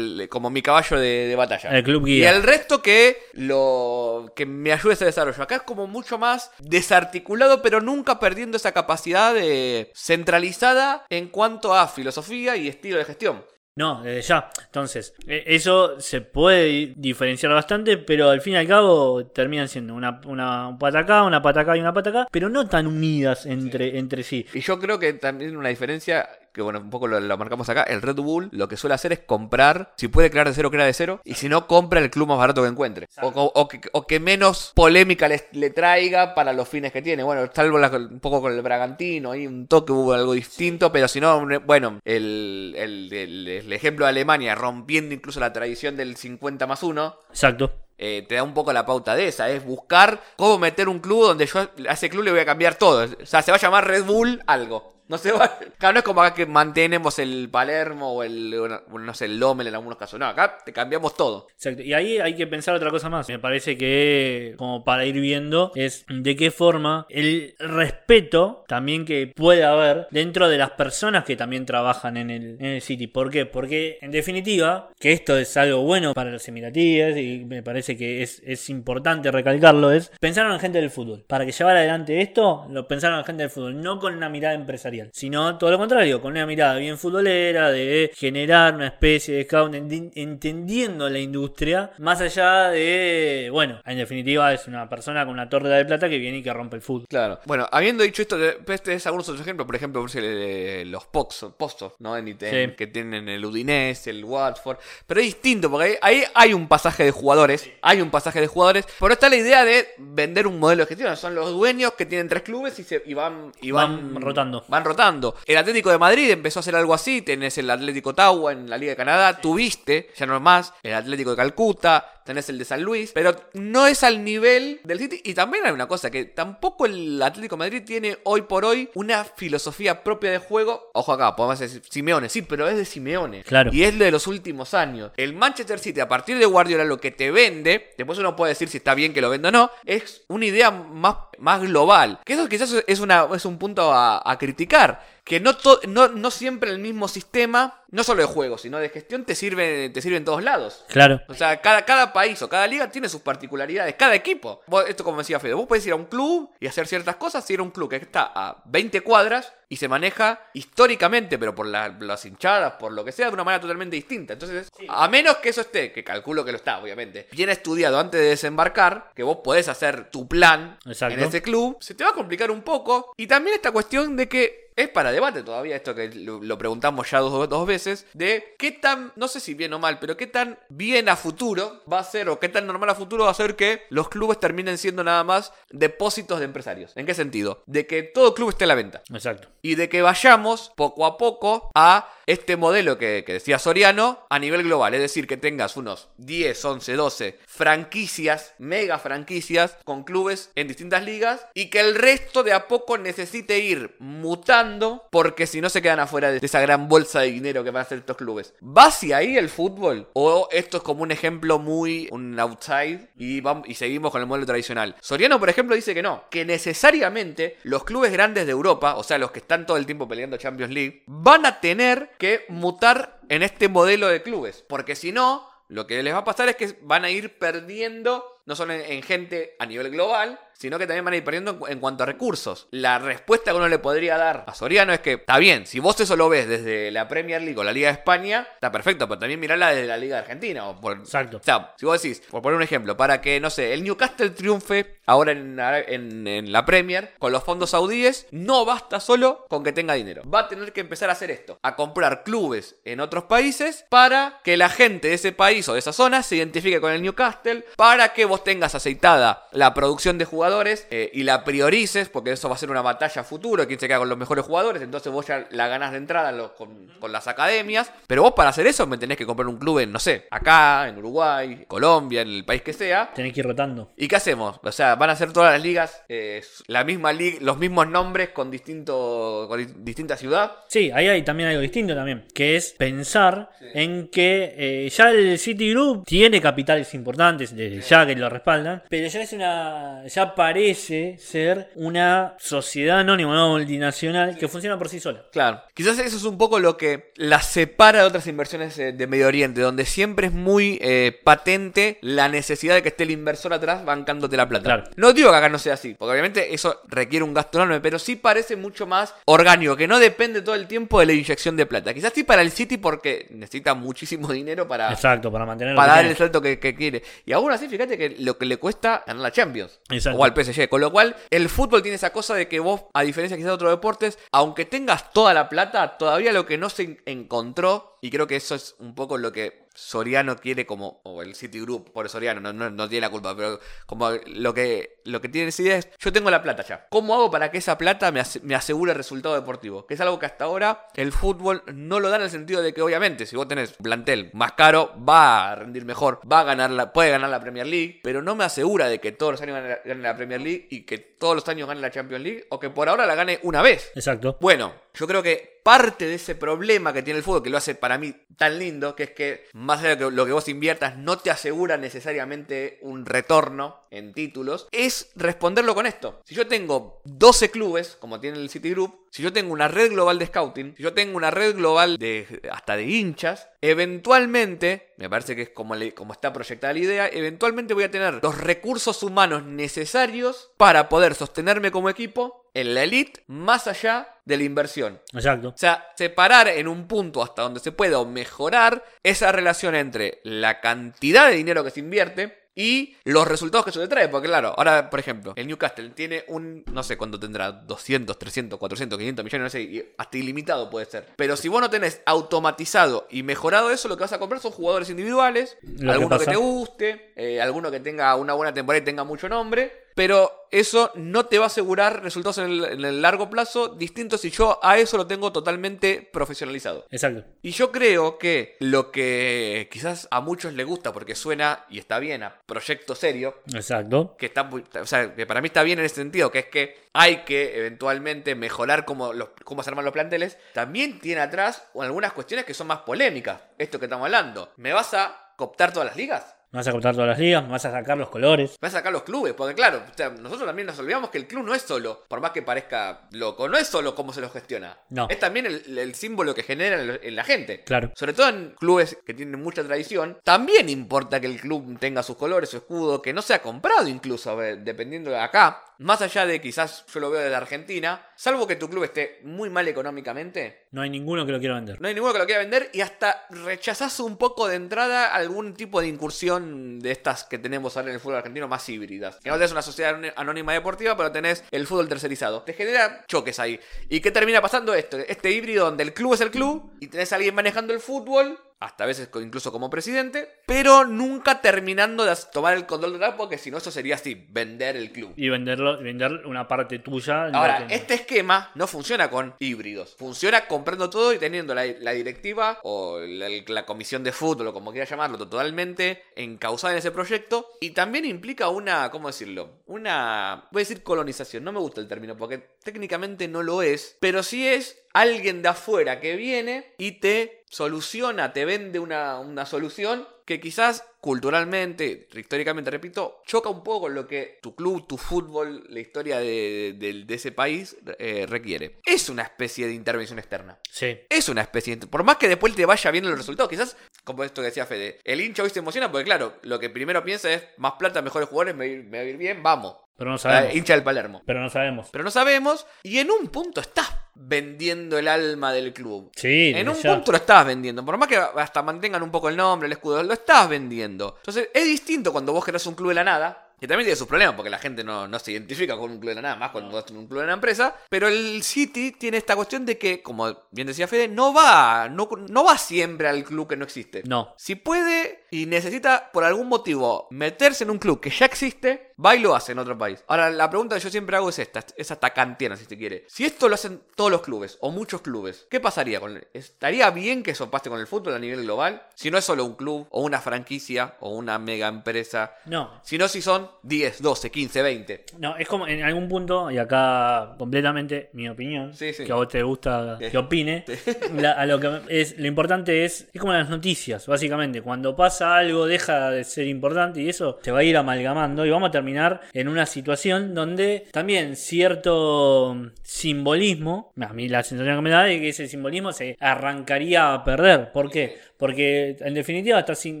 [0.20, 1.70] el- como mi caballo de, de batalla.
[1.70, 2.30] El club Y guía.
[2.30, 5.42] el resto que lo que me ayude a ese desarrollo.
[5.42, 11.74] Acá es como mucho más desarticulado, pero nunca perdiendo esa capacidad de centralizada en cuanto
[11.74, 13.44] a filosofía y estilo de gestión.
[13.74, 14.50] No, desde ya.
[14.66, 19.66] Entonces, e- eso se puede di- diferenciar bastante, pero al fin y al cabo terminan
[19.68, 22.86] siendo una, una pata acá, una pata acá y una pata acá, pero no tan
[22.86, 24.44] unidas entre, entre sí.
[24.52, 27.82] Y yo creo que también una diferencia, que bueno, un poco lo, lo marcamos acá,
[27.84, 30.84] el Red Bull lo que suele hacer es comprar, si puede crear de cero, crea
[30.86, 33.08] de cero, y si no, compra el club más barato que encuentre.
[33.22, 37.02] O, o- o que, o que menos polémica le, le traiga para los fines que
[37.02, 37.22] tiene.
[37.22, 41.08] Bueno, salvo la- un poco con el Bragantino, ahí un toque hubo algo distinto, pero
[41.08, 46.16] si no, bueno, el, el- el- el ejemplo de Alemania rompiendo incluso la tradición del
[46.16, 47.16] 50 más 1.
[47.30, 47.72] Exacto.
[48.04, 51.22] eh, te da un poco la pauta de esa, es buscar cómo meter un club
[51.24, 53.04] donde yo a ese club le voy a cambiar todo.
[53.22, 54.91] O sea, se va a llamar Red Bull algo.
[55.08, 55.58] No se va.
[55.78, 58.54] Claro, no es como acá que mantenemos el Palermo o el,
[58.88, 60.18] bueno, no sé, el Lommel en algunos casos.
[60.18, 61.48] No, acá te cambiamos todo.
[61.52, 61.82] Exacto.
[61.82, 63.28] Y ahí hay que pensar otra cosa más.
[63.28, 69.32] Me parece que, como para ir viendo, es de qué forma el respeto también que
[69.34, 73.06] puede haber dentro de las personas que también trabajan en el, en el City.
[73.06, 73.44] ¿Por qué?
[73.44, 78.22] Porque, en definitiva, que esto es algo bueno para los emiratíes y me parece que
[78.22, 81.24] es, es importante recalcarlo, es pensaron en gente del fútbol.
[81.26, 84.54] Para que llevara adelante esto, lo pensaron en gente del fútbol, no con una mirada
[84.54, 89.44] empresarial, sino todo lo contrario, con una mirada bien futbolera, de generar una especie de
[89.44, 95.48] scout, entendiendo la industria, más allá de, bueno, en definitiva es una persona con una
[95.48, 97.06] torta de plata que viene y que rompe el fútbol.
[97.08, 97.40] Claro.
[97.46, 98.36] Bueno, habiendo dicho esto,
[98.68, 99.66] este es algunos otros ejemplos.
[99.66, 102.16] Por ejemplo, eh, los Postos, ¿no?
[102.16, 102.74] En, en- Sí.
[102.76, 104.78] Que tienen el Udinese, el Watford.
[105.06, 107.70] Pero es distinto, porque ahí, ahí hay un pasaje de jugadores.
[107.82, 108.86] Hay un pasaje de jugadores.
[108.98, 111.16] Pero está la idea de vender un modelo de gestión.
[111.16, 114.64] Son los dueños que tienen tres clubes y, se, y van, y van, Van rotando.
[114.68, 115.36] Van rotando.
[115.46, 117.22] El Atlético de Madrid empezó a hacer algo así.
[117.22, 119.40] Tenés el Atlético Ottawa en la Liga de Canadá.
[119.40, 122.21] Tuviste, ya no es más, el Atlético de Calcuta.
[122.24, 123.12] Tenés el de San Luis.
[123.12, 125.20] Pero no es al nivel del City.
[125.24, 128.90] Y también hay una cosa que tampoco el Atlético de Madrid tiene hoy por hoy
[128.94, 130.90] una filosofía propia de juego.
[130.94, 133.42] Ojo acá, podemos decir Simeone, sí, pero es de Simeone.
[133.44, 133.70] Claro.
[133.72, 135.12] Y es lo de los últimos años.
[135.16, 138.68] El Manchester City, a partir de Guardiola, lo que te vende, después uno puede decir
[138.68, 142.20] si está bien que lo venda o no, es una idea más, más global.
[142.24, 145.11] Que eso quizás es, una, es un punto a, a criticar.
[145.24, 145.52] Que no,
[145.86, 149.88] no, no siempre el mismo sistema, no solo de juego, sino de gestión, te sirve,
[149.90, 150.84] te sirve en todos lados.
[150.88, 151.20] Claro.
[151.28, 154.62] O sea, cada, cada país o cada liga tiene sus particularidades, cada equipo.
[154.66, 157.44] Vos- esto como decía Fede, vos podés ir a un club y hacer ciertas cosas,
[157.46, 161.66] si era un club que está a 20 cuadras y se maneja históricamente, pero por
[161.66, 164.34] la- las hinchadas, por lo que sea, de una manera totalmente distinta.
[164.34, 168.20] Entonces, a menos que eso esté, que calculo que lo está, obviamente, bien estudiado antes
[168.20, 171.18] de desembarcar, que vos podés hacer tu plan Exacto.
[171.18, 173.14] en ese club, se te va a complicar un poco.
[173.16, 177.10] Y también esta cuestión de que es para debate todavía esto que lo, lo preguntamos
[177.10, 180.26] ya dos, dos veces, de qué tan, no sé si bien o mal, pero qué
[180.26, 183.34] tan bien a futuro va a ser o qué tan normal a futuro va a
[183.34, 186.92] ser que los clubes terminen siendo nada más depósitos de empresarios.
[186.96, 187.62] ¿En qué sentido?
[187.66, 189.02] De que todo club esté a la venta.
[189.12, 189.48] Exacto.
[189.64, 194.62] Y de que vayamos poco a poco a este modelo que, decía Soriano a nivel
[194.62, 194.94] global.
[194.94, 201.04] Es decir, que tengas unos 10, 11, 12 franquicias, mega franquicias, con clubes en distintas
[201.04, 201.46] ligas.
[201.54, 205.06] Y que el resto de a poco necesite ir mutando.
[205.10, 207.82] Porque si no se quedan afuera de esa gran bolsa de dinero que van a
[207.86, 208.54] hacer estos clubes.
[208.62, 210.08] ¿Va hacia ahí el fútbol?
[210.14, 214.26] ¿O esto es como un ejemplo muy un outside y, vamos, y seguimos con el
[214.26, 214.96] modelo tradicional?
[215.00, 216.24] Soriano, por ejemplo, dice que no.
[216.30, 220.08] Que necesariamente los clubes grandes de Europa, o sea, los que están todo el tiempo
[220.08, 224.64] peleando Champions League, van a tener que mutar en este modelo de clubes.
[224.68, 228.40] Porque si no, lo que les va a pasar es que van a ir perdiendo,
[228.46, 231.50] no solo en, en gente a nivel global, sino que también van a ir perdiendo
[231.66, 232.68] en, en cuanto a recursos.
[232.70, 235.98] La respuesta que uno le podría dar a Soriano es que, está bien, si vos
[236.00, 239.18] eso lo ves desde la Premier League o la Liga de España, está perfecto, pero
[239.18, 240.68] también mirala desde la Liga de Argentina.
[240.68, 241.38] O por, Exacto.
[241.38, 244.30] o sea, si vos decís, por poner un ejemplo, para que, no sé, el Newcastle
[244.30, 249.64] triunfe ahora en, en- en la Premier con los fondos saudíes, no basta solo con
[249.64, 250.22] que tenga dinero.
[250.32, 254.40] Va a tener que empezar a hacer esto, a comprar clubes en otros países para
[254.44, 257.64] que la gente de ese país o de esa zona se identifique con el Newcastle,
[257.76, 260.51] para que vos tengas aceitada la producción de jugadores
[260.90, 263.98] eh, y la priorices, porque eso va a ser una batalla futuro, quién se queda
[263.98, 267.26] con los mejores jugadores, entonces vos ya la ganás de entrada los- con, con las
[267.28, 270.26] academias, pero vos para hacer eso me tenés que comprar un club en, no sé,
[270.30, 273.10] acá, en Uruguay, Colombia, en el país que sea.
[273.14, 273.92] Tenés que ir rotando.
[273.96, 274.60] ¿Y qué hacemos?
[274.62, 278.30] O sea, van a ser todas las ligas eh, la misma liga, los mismos nombres
[278.30, 280.52] con distinto con di- distinta ciudad.
[280.68, 285.38] Sí, ahí hay también algo distinto también, que es pensar en que eh, ya el
[285.38, 291.16] Citigroup tiene capitales importantes, desde ya que lo respaldan, pero ya es una, ya parece
[291.18, 295.24] ser una sociedad anónima, una multinacional que funciona por sí sola.
[295.32, 295.62] Claro.
[295.74, 299.26] Quizás eso es un poco lo que la separa de otras inversiones eh, de Medio
[299.28, 303.84] Oriente, donde siempre es muy eh, patente la necesidad de que esté el inversor atrás
[303.84, 304.64] bancándote la plata.
[304.64, 304.84] Claro.
[304.96, 307.98] No digo que acá no sea así, porque obviamente eso requiere un gasto enorme, pero
[307.98, 311.66] sí parece mucho más orgánico, que no depende todo el tiempo de la inyección de
[311.66, 311.94] plata.
[311.94, 316.04] Quizás sí para el City porque necesita muchísimo dinero para, Exacto, para mantener para dar
[316.04, 317.02] el salto que, que quiere.
[317.24, 319.80] Y aún así, fíjate que lo que le cuesta ganar la Champions.
[319.90, 320.18] Exacto.
[320.24, 320.68] Al PSG.
[320.68, 323.54] Con lo cual, el fútbol tiene esa cosa de que vos, a diferencia quizás de
[323.54, 328.10] otros deportes, aunque tengas toda la plata, todavía lo que no se en- encontró, y
[328.10, 332.06] creo que eso es un poco lo que Soriano quiere como, o el Citigroup, por
[332.10, 335.78] Soriano, no, no, no tiene la culpa, pero como lo que, lo que tiene idea
[335.78, 336.86] es, yo tengo la plata ya.
[336.90, 339.86] ¿Cómo hago para que esa plata me, ase- me asegure el resultado deportivo?
[339.86, 342.74] Que es algo que hasta ahora el fútbol no lo da en el sentido de
[342.74, 346.44] que obviamente si vos tenés un plantel más caro, va a rendir mejor, va a
[346.44, 349.40] ganar la, puede ganar la Premier League, pero no me asegura de que todos los
[349.40, 352.22] años gane la, gane la Premier League y que todos los años gane la Champions
[352.24, 353.90] League, o que por ahora la gane una vez.
[353.94, 354.36] Exacto.
[354.40, 357.74] Bueno, yo creo que parte de ese problema que tiene el fútbol, que lo hace
[357.74, 361.18] para mí tan lindo, que es que más allá de lo que vos inviertas no
[361.18, 366.20] te asegura necesariamente un retorno en títulos, es responderlo con esto.
[366.24, 370.18] Si yo tengo 12 clubes, como tiene el Citigroup, si yo tengo una red global
[370.18, 375.36] de scouting, si yo tengo una red global de hasta de hinchas, eventualmente, me parece
[375.36, 379.02] que es como, le- como está proyectada la idea, eventualmente voy a tener los recursos
[379.02, 385.00] humanos necesarios para poder sostenerme como equipo en la elite más allá de la inversión.
[385.14, 385.48] Exacto.
[385.48, 390.20] O sea, separar en un punto hasta donde se pueda o mejorar esa relación entre
[390.24, 394.08] la cantidad de dinero que se invierte y los resultados que eso te trae.
[394.08, 398.58] Porque claro, ahora, por ejemplo, el Newcastle tiene un, no sé cuánto tendrá, 200, 300,
[398.58, 401.08] 400, 500 millones, no sé, y hasta ilimitado puede ser.
[401.16, 404.52] Pero si vos no tenés automatizado y mejorado eso, lo que vas a comprar son
[404.52, 408.84] jugadores individuales, que alguno que, te guste, eh, alguno que tenga una buena temporada y
[408.84, 409.82] tenga mucho nombre.
[409.94, 414.20] Pero eso no te va a asegurar resultados en el, en el largo plazo distintos
[414.20, 416.86] si yo a eso lo tengo totalmente profesionalizado.
[416.90, 417.24] Exacto.
[417.40, 421.98] Y yo creo que lo que quizás a muchos les gusta porque suena y está
[421.98, 424.14] bien a proyecto serio, Exacto.
[424.18, 424.48] que está
[424.80, 427.58] o sea, que para mí está bien en ese sentido, que es que hay que
[427.58, 432.54] eventualmente mejorar cómo, los, cómo se arman los planteles, también tiene atrás algunas cuestiones que
[432.54, 433.40] son más polémicas.
[433.58, 434.52] Esto que estamos hablando.
[434.56, 436.36] ¿Me vas a cooptar todas las ligas?
[436.52, 438.58] Vas a cortar todas las ligas, vas a sacar los colores.
[438.60, 441.26] Vas a sacar los clubes, porque claro, o sea, nosotros también nos olvidamos que el
[441.26, 444.28] club no es solo, por más que parezca loco, no es solo cómo se lo
[444.28, 444.76] gestiona.
[444.90, 445.08] No.
[445.08, 447.64] Es también el, el símbolo que genera en, en la gente.
[447.64, 447.90] Claro.
[447.94, 452.16] Sobre todo en clubes que tienen mucha tradición, también importa que el club tenga sus
[452.16, 455.62] colores, su escudo, que no sea comprado incluso, dependiendo de acá.
[455.78, 459.50] Más allá de quizás yo lo veo desde Argentina, salvo que tu club esté muy
[459.50, 461.78] mal económicamente, No hay ninguno que lo quiera vender.
[461.80, 465.52] no hay ninguno que lo quiera vender y hasta rechazás un poco de entrada algún
[465.52, 469.16] tipo de incursión de estas que tenemos ahora en el fútbol argentino más híbridas.
[469.22, 472.42] Que no tenés una sociedad anónima deportiva, pero tenés el fútbol tercerizado.
[472.42, 473.60] Te genera choques ahí.
[473.90, 474.96] ¿Y qué termina pasando esto?
[474.96, 478.38] Este híbrido donde el club es el club y tenés a alguien manejando el fútbol.
[478.62, 483.36] Hasta a veces incluso como presidente, pero nunca terminando de tomar el control total, porque
[483.36, 485.12] si no, eso sería así: vender el club.
[485.16, 487.24] Y venderlo, vender una parte tuya.
[487.32, 489.96] Ahora, este esquema no funciona con híbridos.
[489.98, 494.52] Funciona comprando todo y teniendo la, la directiva o la, la comisión de fútbol o
[494.52, 497.50] como quiera llamarlo, totalmente encausada en ese proyecto.
[497.60, 499.62] Y también implica una, ¿cómo decirlo?
[499.66, 501.42] Una, voy a decir colonización.
[501.42, 503.96] No me gusta el término porque técnicamente no lo es.
[503.98, 509.46] Pero sí es alguien de afuera que viene y te soluciona, te vende una, una
[509.46, 514.96] solución que quizás culturalmente, históricamente, repito, choca un poco con lo que tu club, tu
[514.96, 518.80] fútbol, la historia de, de- de ese país eh, requiere.
[518.86, 520.58] Es una especie de intervención externa.
[520.70, 521.00] Sí.
[521.08, 521.86] Es una especie de...
[521.86, 525.00] Por más que después te vaya viendo los resultados, quizás, como esto que decía Fede,
[525.04, 528.28] el hincha hoy se emociona porque, claro, lo que primero piensa es más plata, mejores
[528.28, 529.76] jugadores, me, me va a ir bien, vamos.
[529.96, 530.54] Pero no Eh, sabemos.
[530.56, 531.22] hincha del Palermo.
[531.26, 531.88] Pero no sabemos.
[531.92, 536.10] Pero no sabemos, y en un punto estás vendiendo el alma del club.
[536.16, 536.94] Sí, En un ya.
[536.94, 537.84] punto lo estabas vendiendo.
[537.84, 541.14] Por más que hasta mantengan un poco el nombre, el escudo, lo estabas vendiendo.
[541.18, 543.48] Entonces, es distinto cuando vos querés un club de la nada.
[543.60, 546.08] Que también tiene sus problemas porque la gente no, no se identifica con un club
[546.08, 547.72] de la nada, más cuando es un club de una empresa.
[547.88, 552.08] Pero el City tiene esta cuestión de que, como bien decía Fede, no va, no,
[552.28, 554.02] no va siempre al club que no existe.
[554.04, 554.34] No.
[554.36, 559.16] Si puede y necesita por algún motivo meterse en un club que ya existe, va
[559.16, 560.04] y lo hace en otro país.
[560.06, 563.04] Ahora, la pregunta que yo siempre hago es esta, es hasta kantiana si se quiere.
[563.08, 566.28] Si esto lo hacen todos los clubes o muchos clubes, ¿qué pasaría con él?
[566.34, 568.82] ¿Estaría bien que eso pase con el fútbol a nivel global?
[568.94, 572.80] Si no es solo un club o una franquicia o una mega empresa, No.
[572.84, 575.06] sino si son 10, 12, 15, 20.
[575.18, 579.04] No, es como en algún punto, y acá completamente mi opinión, Sí, sí.
[579.04, 580.10] que a vos te gusta Sí.
[580.10, 580.64] que opine,
[581.14, 585.21] la- a lo que es lo importante es, es como las noticias, básicamente, cuando pasa
[585.22, 588.72] algo deja de ser importante y eso te va a ir amalgamando y vamos a
[588.72, 595.08] terminar en una situación donde también cierto simbolismo, a mí la sensación que me da
[595.08, 597.72] es que ese simbolismo se arrancaría a perder.
[597.72, 598.18] ¿Por qué?
[598.42, 600.00] Porque en definitiva estás, hin-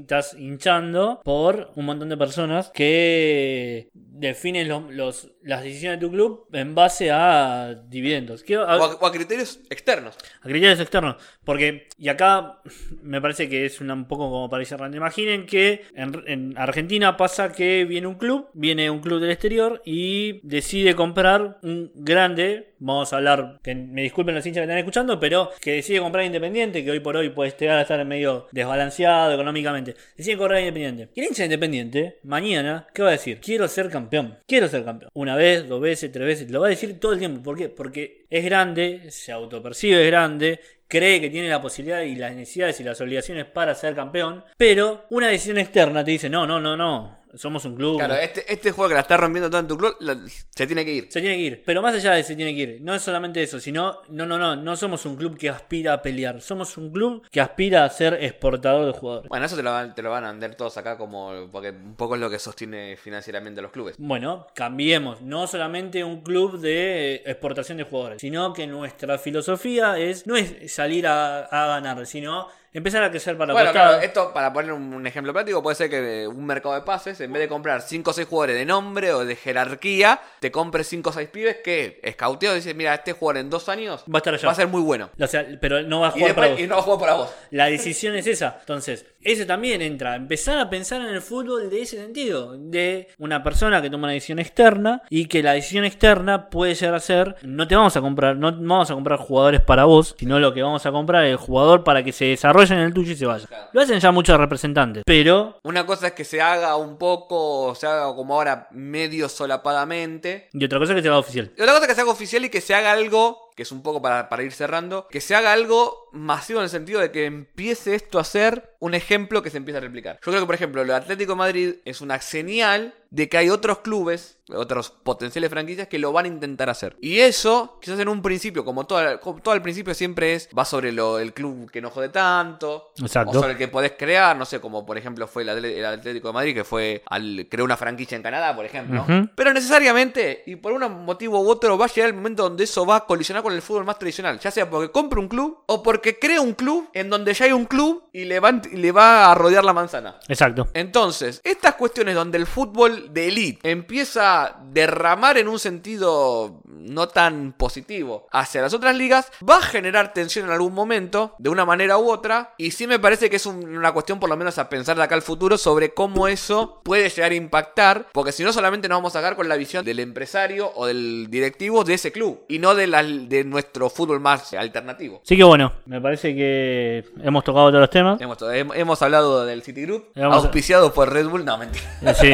[0.00, 6.12] estás hinchando por un montón de personas que definen los, los- las decisiones de tu
[6.12, 8.42] club en base a dividendos.
[8.50, 10.16] A- O a, o a criterios externos.
[10.40, 11.16] a criterios externos.
[11.44, 12.60] Porque, y acá
[13.00, 14.96] me parece que es una- un poco como para ir cerrando.
[14.96, 19.82] Imaginen que en, en Argentina pasa que viene un club, viene un club del exterior
[19.84, 22.71] y decide comprar un grande.
[22.84, 26.24] Vamos a hablar, que me disculpen los hinchas que están escuchando, pero que decide comprar
[26.24, 29.94] Independiente, que hoy por hoy puede llegar a estar medio desbalanceado económicamente.
[30.16, 31.08] Decide comprar Independiente.
[31.14, 33.38] Y el hincha de Independiente, mañana, ¿qué va a decir?
[33.40, 34.36] Quiero ser campeón.
[34.48, 35.12] Quiero ser campeón.
[35.14, 36.50] Una vez, dos veces, tres veces.
[36.50, 37.40] Lo va a decir todo el tiempo.
[37.40, 37.68] ¿Por qué?
[37.68, 40.58] Porque es grande, se autopercibe grande,
[40.92, 45.06] cree que tiene la posibilidad y las necesidades y las obligaciones para ser campeón, pero
[45.08, 47.96] una decisión externa te dice, no, no, no, no, somos un club.
[47.98, 50.18] Claro, este, este juego que la está rompiendo todo en tu club, la-
[50.50, 51.06] se tiene que ir.
[51.10, 53.42] Se tiene que ir, pero más allá de se tiene que ir, no es solamente
[53.42, 56.90] eso, sino, no, no, no, no somos un club que aspira a pelear, somos un
[56.92, 59.28] club que aspira a ser exportador de jugadores.
[59.28, 61.48] Bueno, eso te lo, van, te lo van a vender todos acá como.
[61.50, 63.96] Porque un poco es lo que sostiene financieramente a los clubes.
[63.98, 69.98] Bueno, cambiemos, no solamente un club de eh, exportación de jugadores, sino que nuestra filosofía
[69.98, 73.88] es no es salir a, a ganar, sino empezar a crecer para Bueno, costado.
[73.90, 77.32] claro, esto para poner un, ejemplo práctico puede ser que un mercado de pases, en
[77.32, 81.10] vez de comprar 5 o 6 jugadores de nombre o de jerarquía, te compres 5
[81.10, 84.18] o 6 pibes que escauteo y dice, mira, este jugador en dos años Va a
[84.18, 84.46] estar allá.
[84.46, 85.10] va a ser muy bueno.
[85.18, 86.60] O sea, pero no va a Y, jugar para después, vos.
[86.64, 87.30] y no va a jugar para vos.
[87.50, 88.56] La decisión es esa.
[88.60, 90.16] Entonces, ese también entra.
[90.16, 92.56] Empezar a pensar en el fútbol de ese sentido.
[92.58, 96.94] De una persona que toma una decisión externa y que la decisión externa puede llegar
[96.94, 100.38] a ser, no te vamos a comprar, no vamos a comprar jugadores para vos, sino
[100.40, 103.12] lo que vamos a comprar es el jugador para que se desarrolle en el tuyo
[103.12, 103.46] y se vaya.
[103.46, 103.68] Claro.
[103.72, 105.02] Lo hacen ya muchos representantes.
[105.06, 110.48] Pero, Una cosa es que se haga un poco, se haga como ahora medio solapadamente.
[110.52, 111.50] y otra cosa es que se va oficial.
[111.56, 113.72] Y otra cosa es que se haga oficial y que se haga algo que es
[113.72, 117.10] un poco para, para ir cerrando, que se haga algo masivo en el sentido de
[117.10, 120.16] que empiece esto a ser un ejemplo que se empieza a replicar.
[120.16, 123.50] Yo creo que, por ejemplo, el Atlético de Madrid es una señal de que hay
[123.50, 126.96] otros clubes, otros potenciales franquicias que lo van a intentar hacer.
[126.98, 130.64] Y eso, quizás en un principio, como todo, como todo al principio siempre es, va
[130.64, 133.30] sobre lo, el club que no jode tanto, Exacto.
[133.30, 136.34] o sobre el que podés crear, no sé, como por ejemplo fue el, Atlético de
[136.34, 139.02] Madrid, que fue al creó una franquicia en Canadá, por ejemplo.
[139.02, 139.28] Ujú.
[139.34, 142.86] Pero necesariamente, y por un motivo u otro, va a llegar el momento donde eso
[142.86, 144.38] va a colisionar con el fútbol más tradicional.
[144.40, 147.52] Ya sea porque compre un club o porque crea un club en donde ya hay
[147.52, 150.18] un club y le va, a- y le va a rodear la manzana.
[150.28, 150.68] Exacto.
[150.74, 157.08] Entonces, estas cuestiones donde el fútbol de elite empieza a derramar en un sentido no
[157.08, 161.64] tan positivo hacia las otras ligas, va a generar tensión en algún momento, de una
[161.64, 164.58] manera u otra, y sí me parece que es un- una cuestión por lo menos
[164.58, 168.42] a pensar de acá al futuro sobre cómo eso puede llegar a impactar, porque si
[168.44, 171.94] no solamente nos vamos a sacar con la visión del empresario o del directivo de
[171.94, 173.02] ese club, y no de, la-
[173.32, 175.20] de nuestro fútbol más alternativo.
[175.24, 178.20] Así que bueno, me parece que hemos tocado todos los temas.
[178.20, 181.84] Hemos, hem- hemos hablado del Citigroup, a- auspiciado por Red Bull, no, mentira.
[182.02, 182.32] Eh, Sí.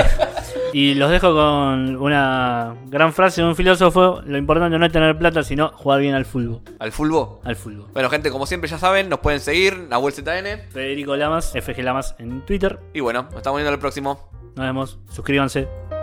[0.72, 4.20] Y los dejo con una gran frase de un filósofo.
[4.26, 6.60] Lo importante no es tener plata, sino jugar bien al fútbol.
[6.78, 7.38] Al fútbol.
[7.44, 7.86] Al fútbol.
[7.94, 10.68] Bueno, gente, como siempre ya saben, nos pueden seguir, Nahuel ZN.
[10.70, 12.78] Federico Lamas, FG Lamas en Twitter.
[12.92, 14.28] Y bueno, nos estamos viendo en el próximo.
[14.56, 14.98] Nos vemos.
[15.10, 15.97] Suscríbanse.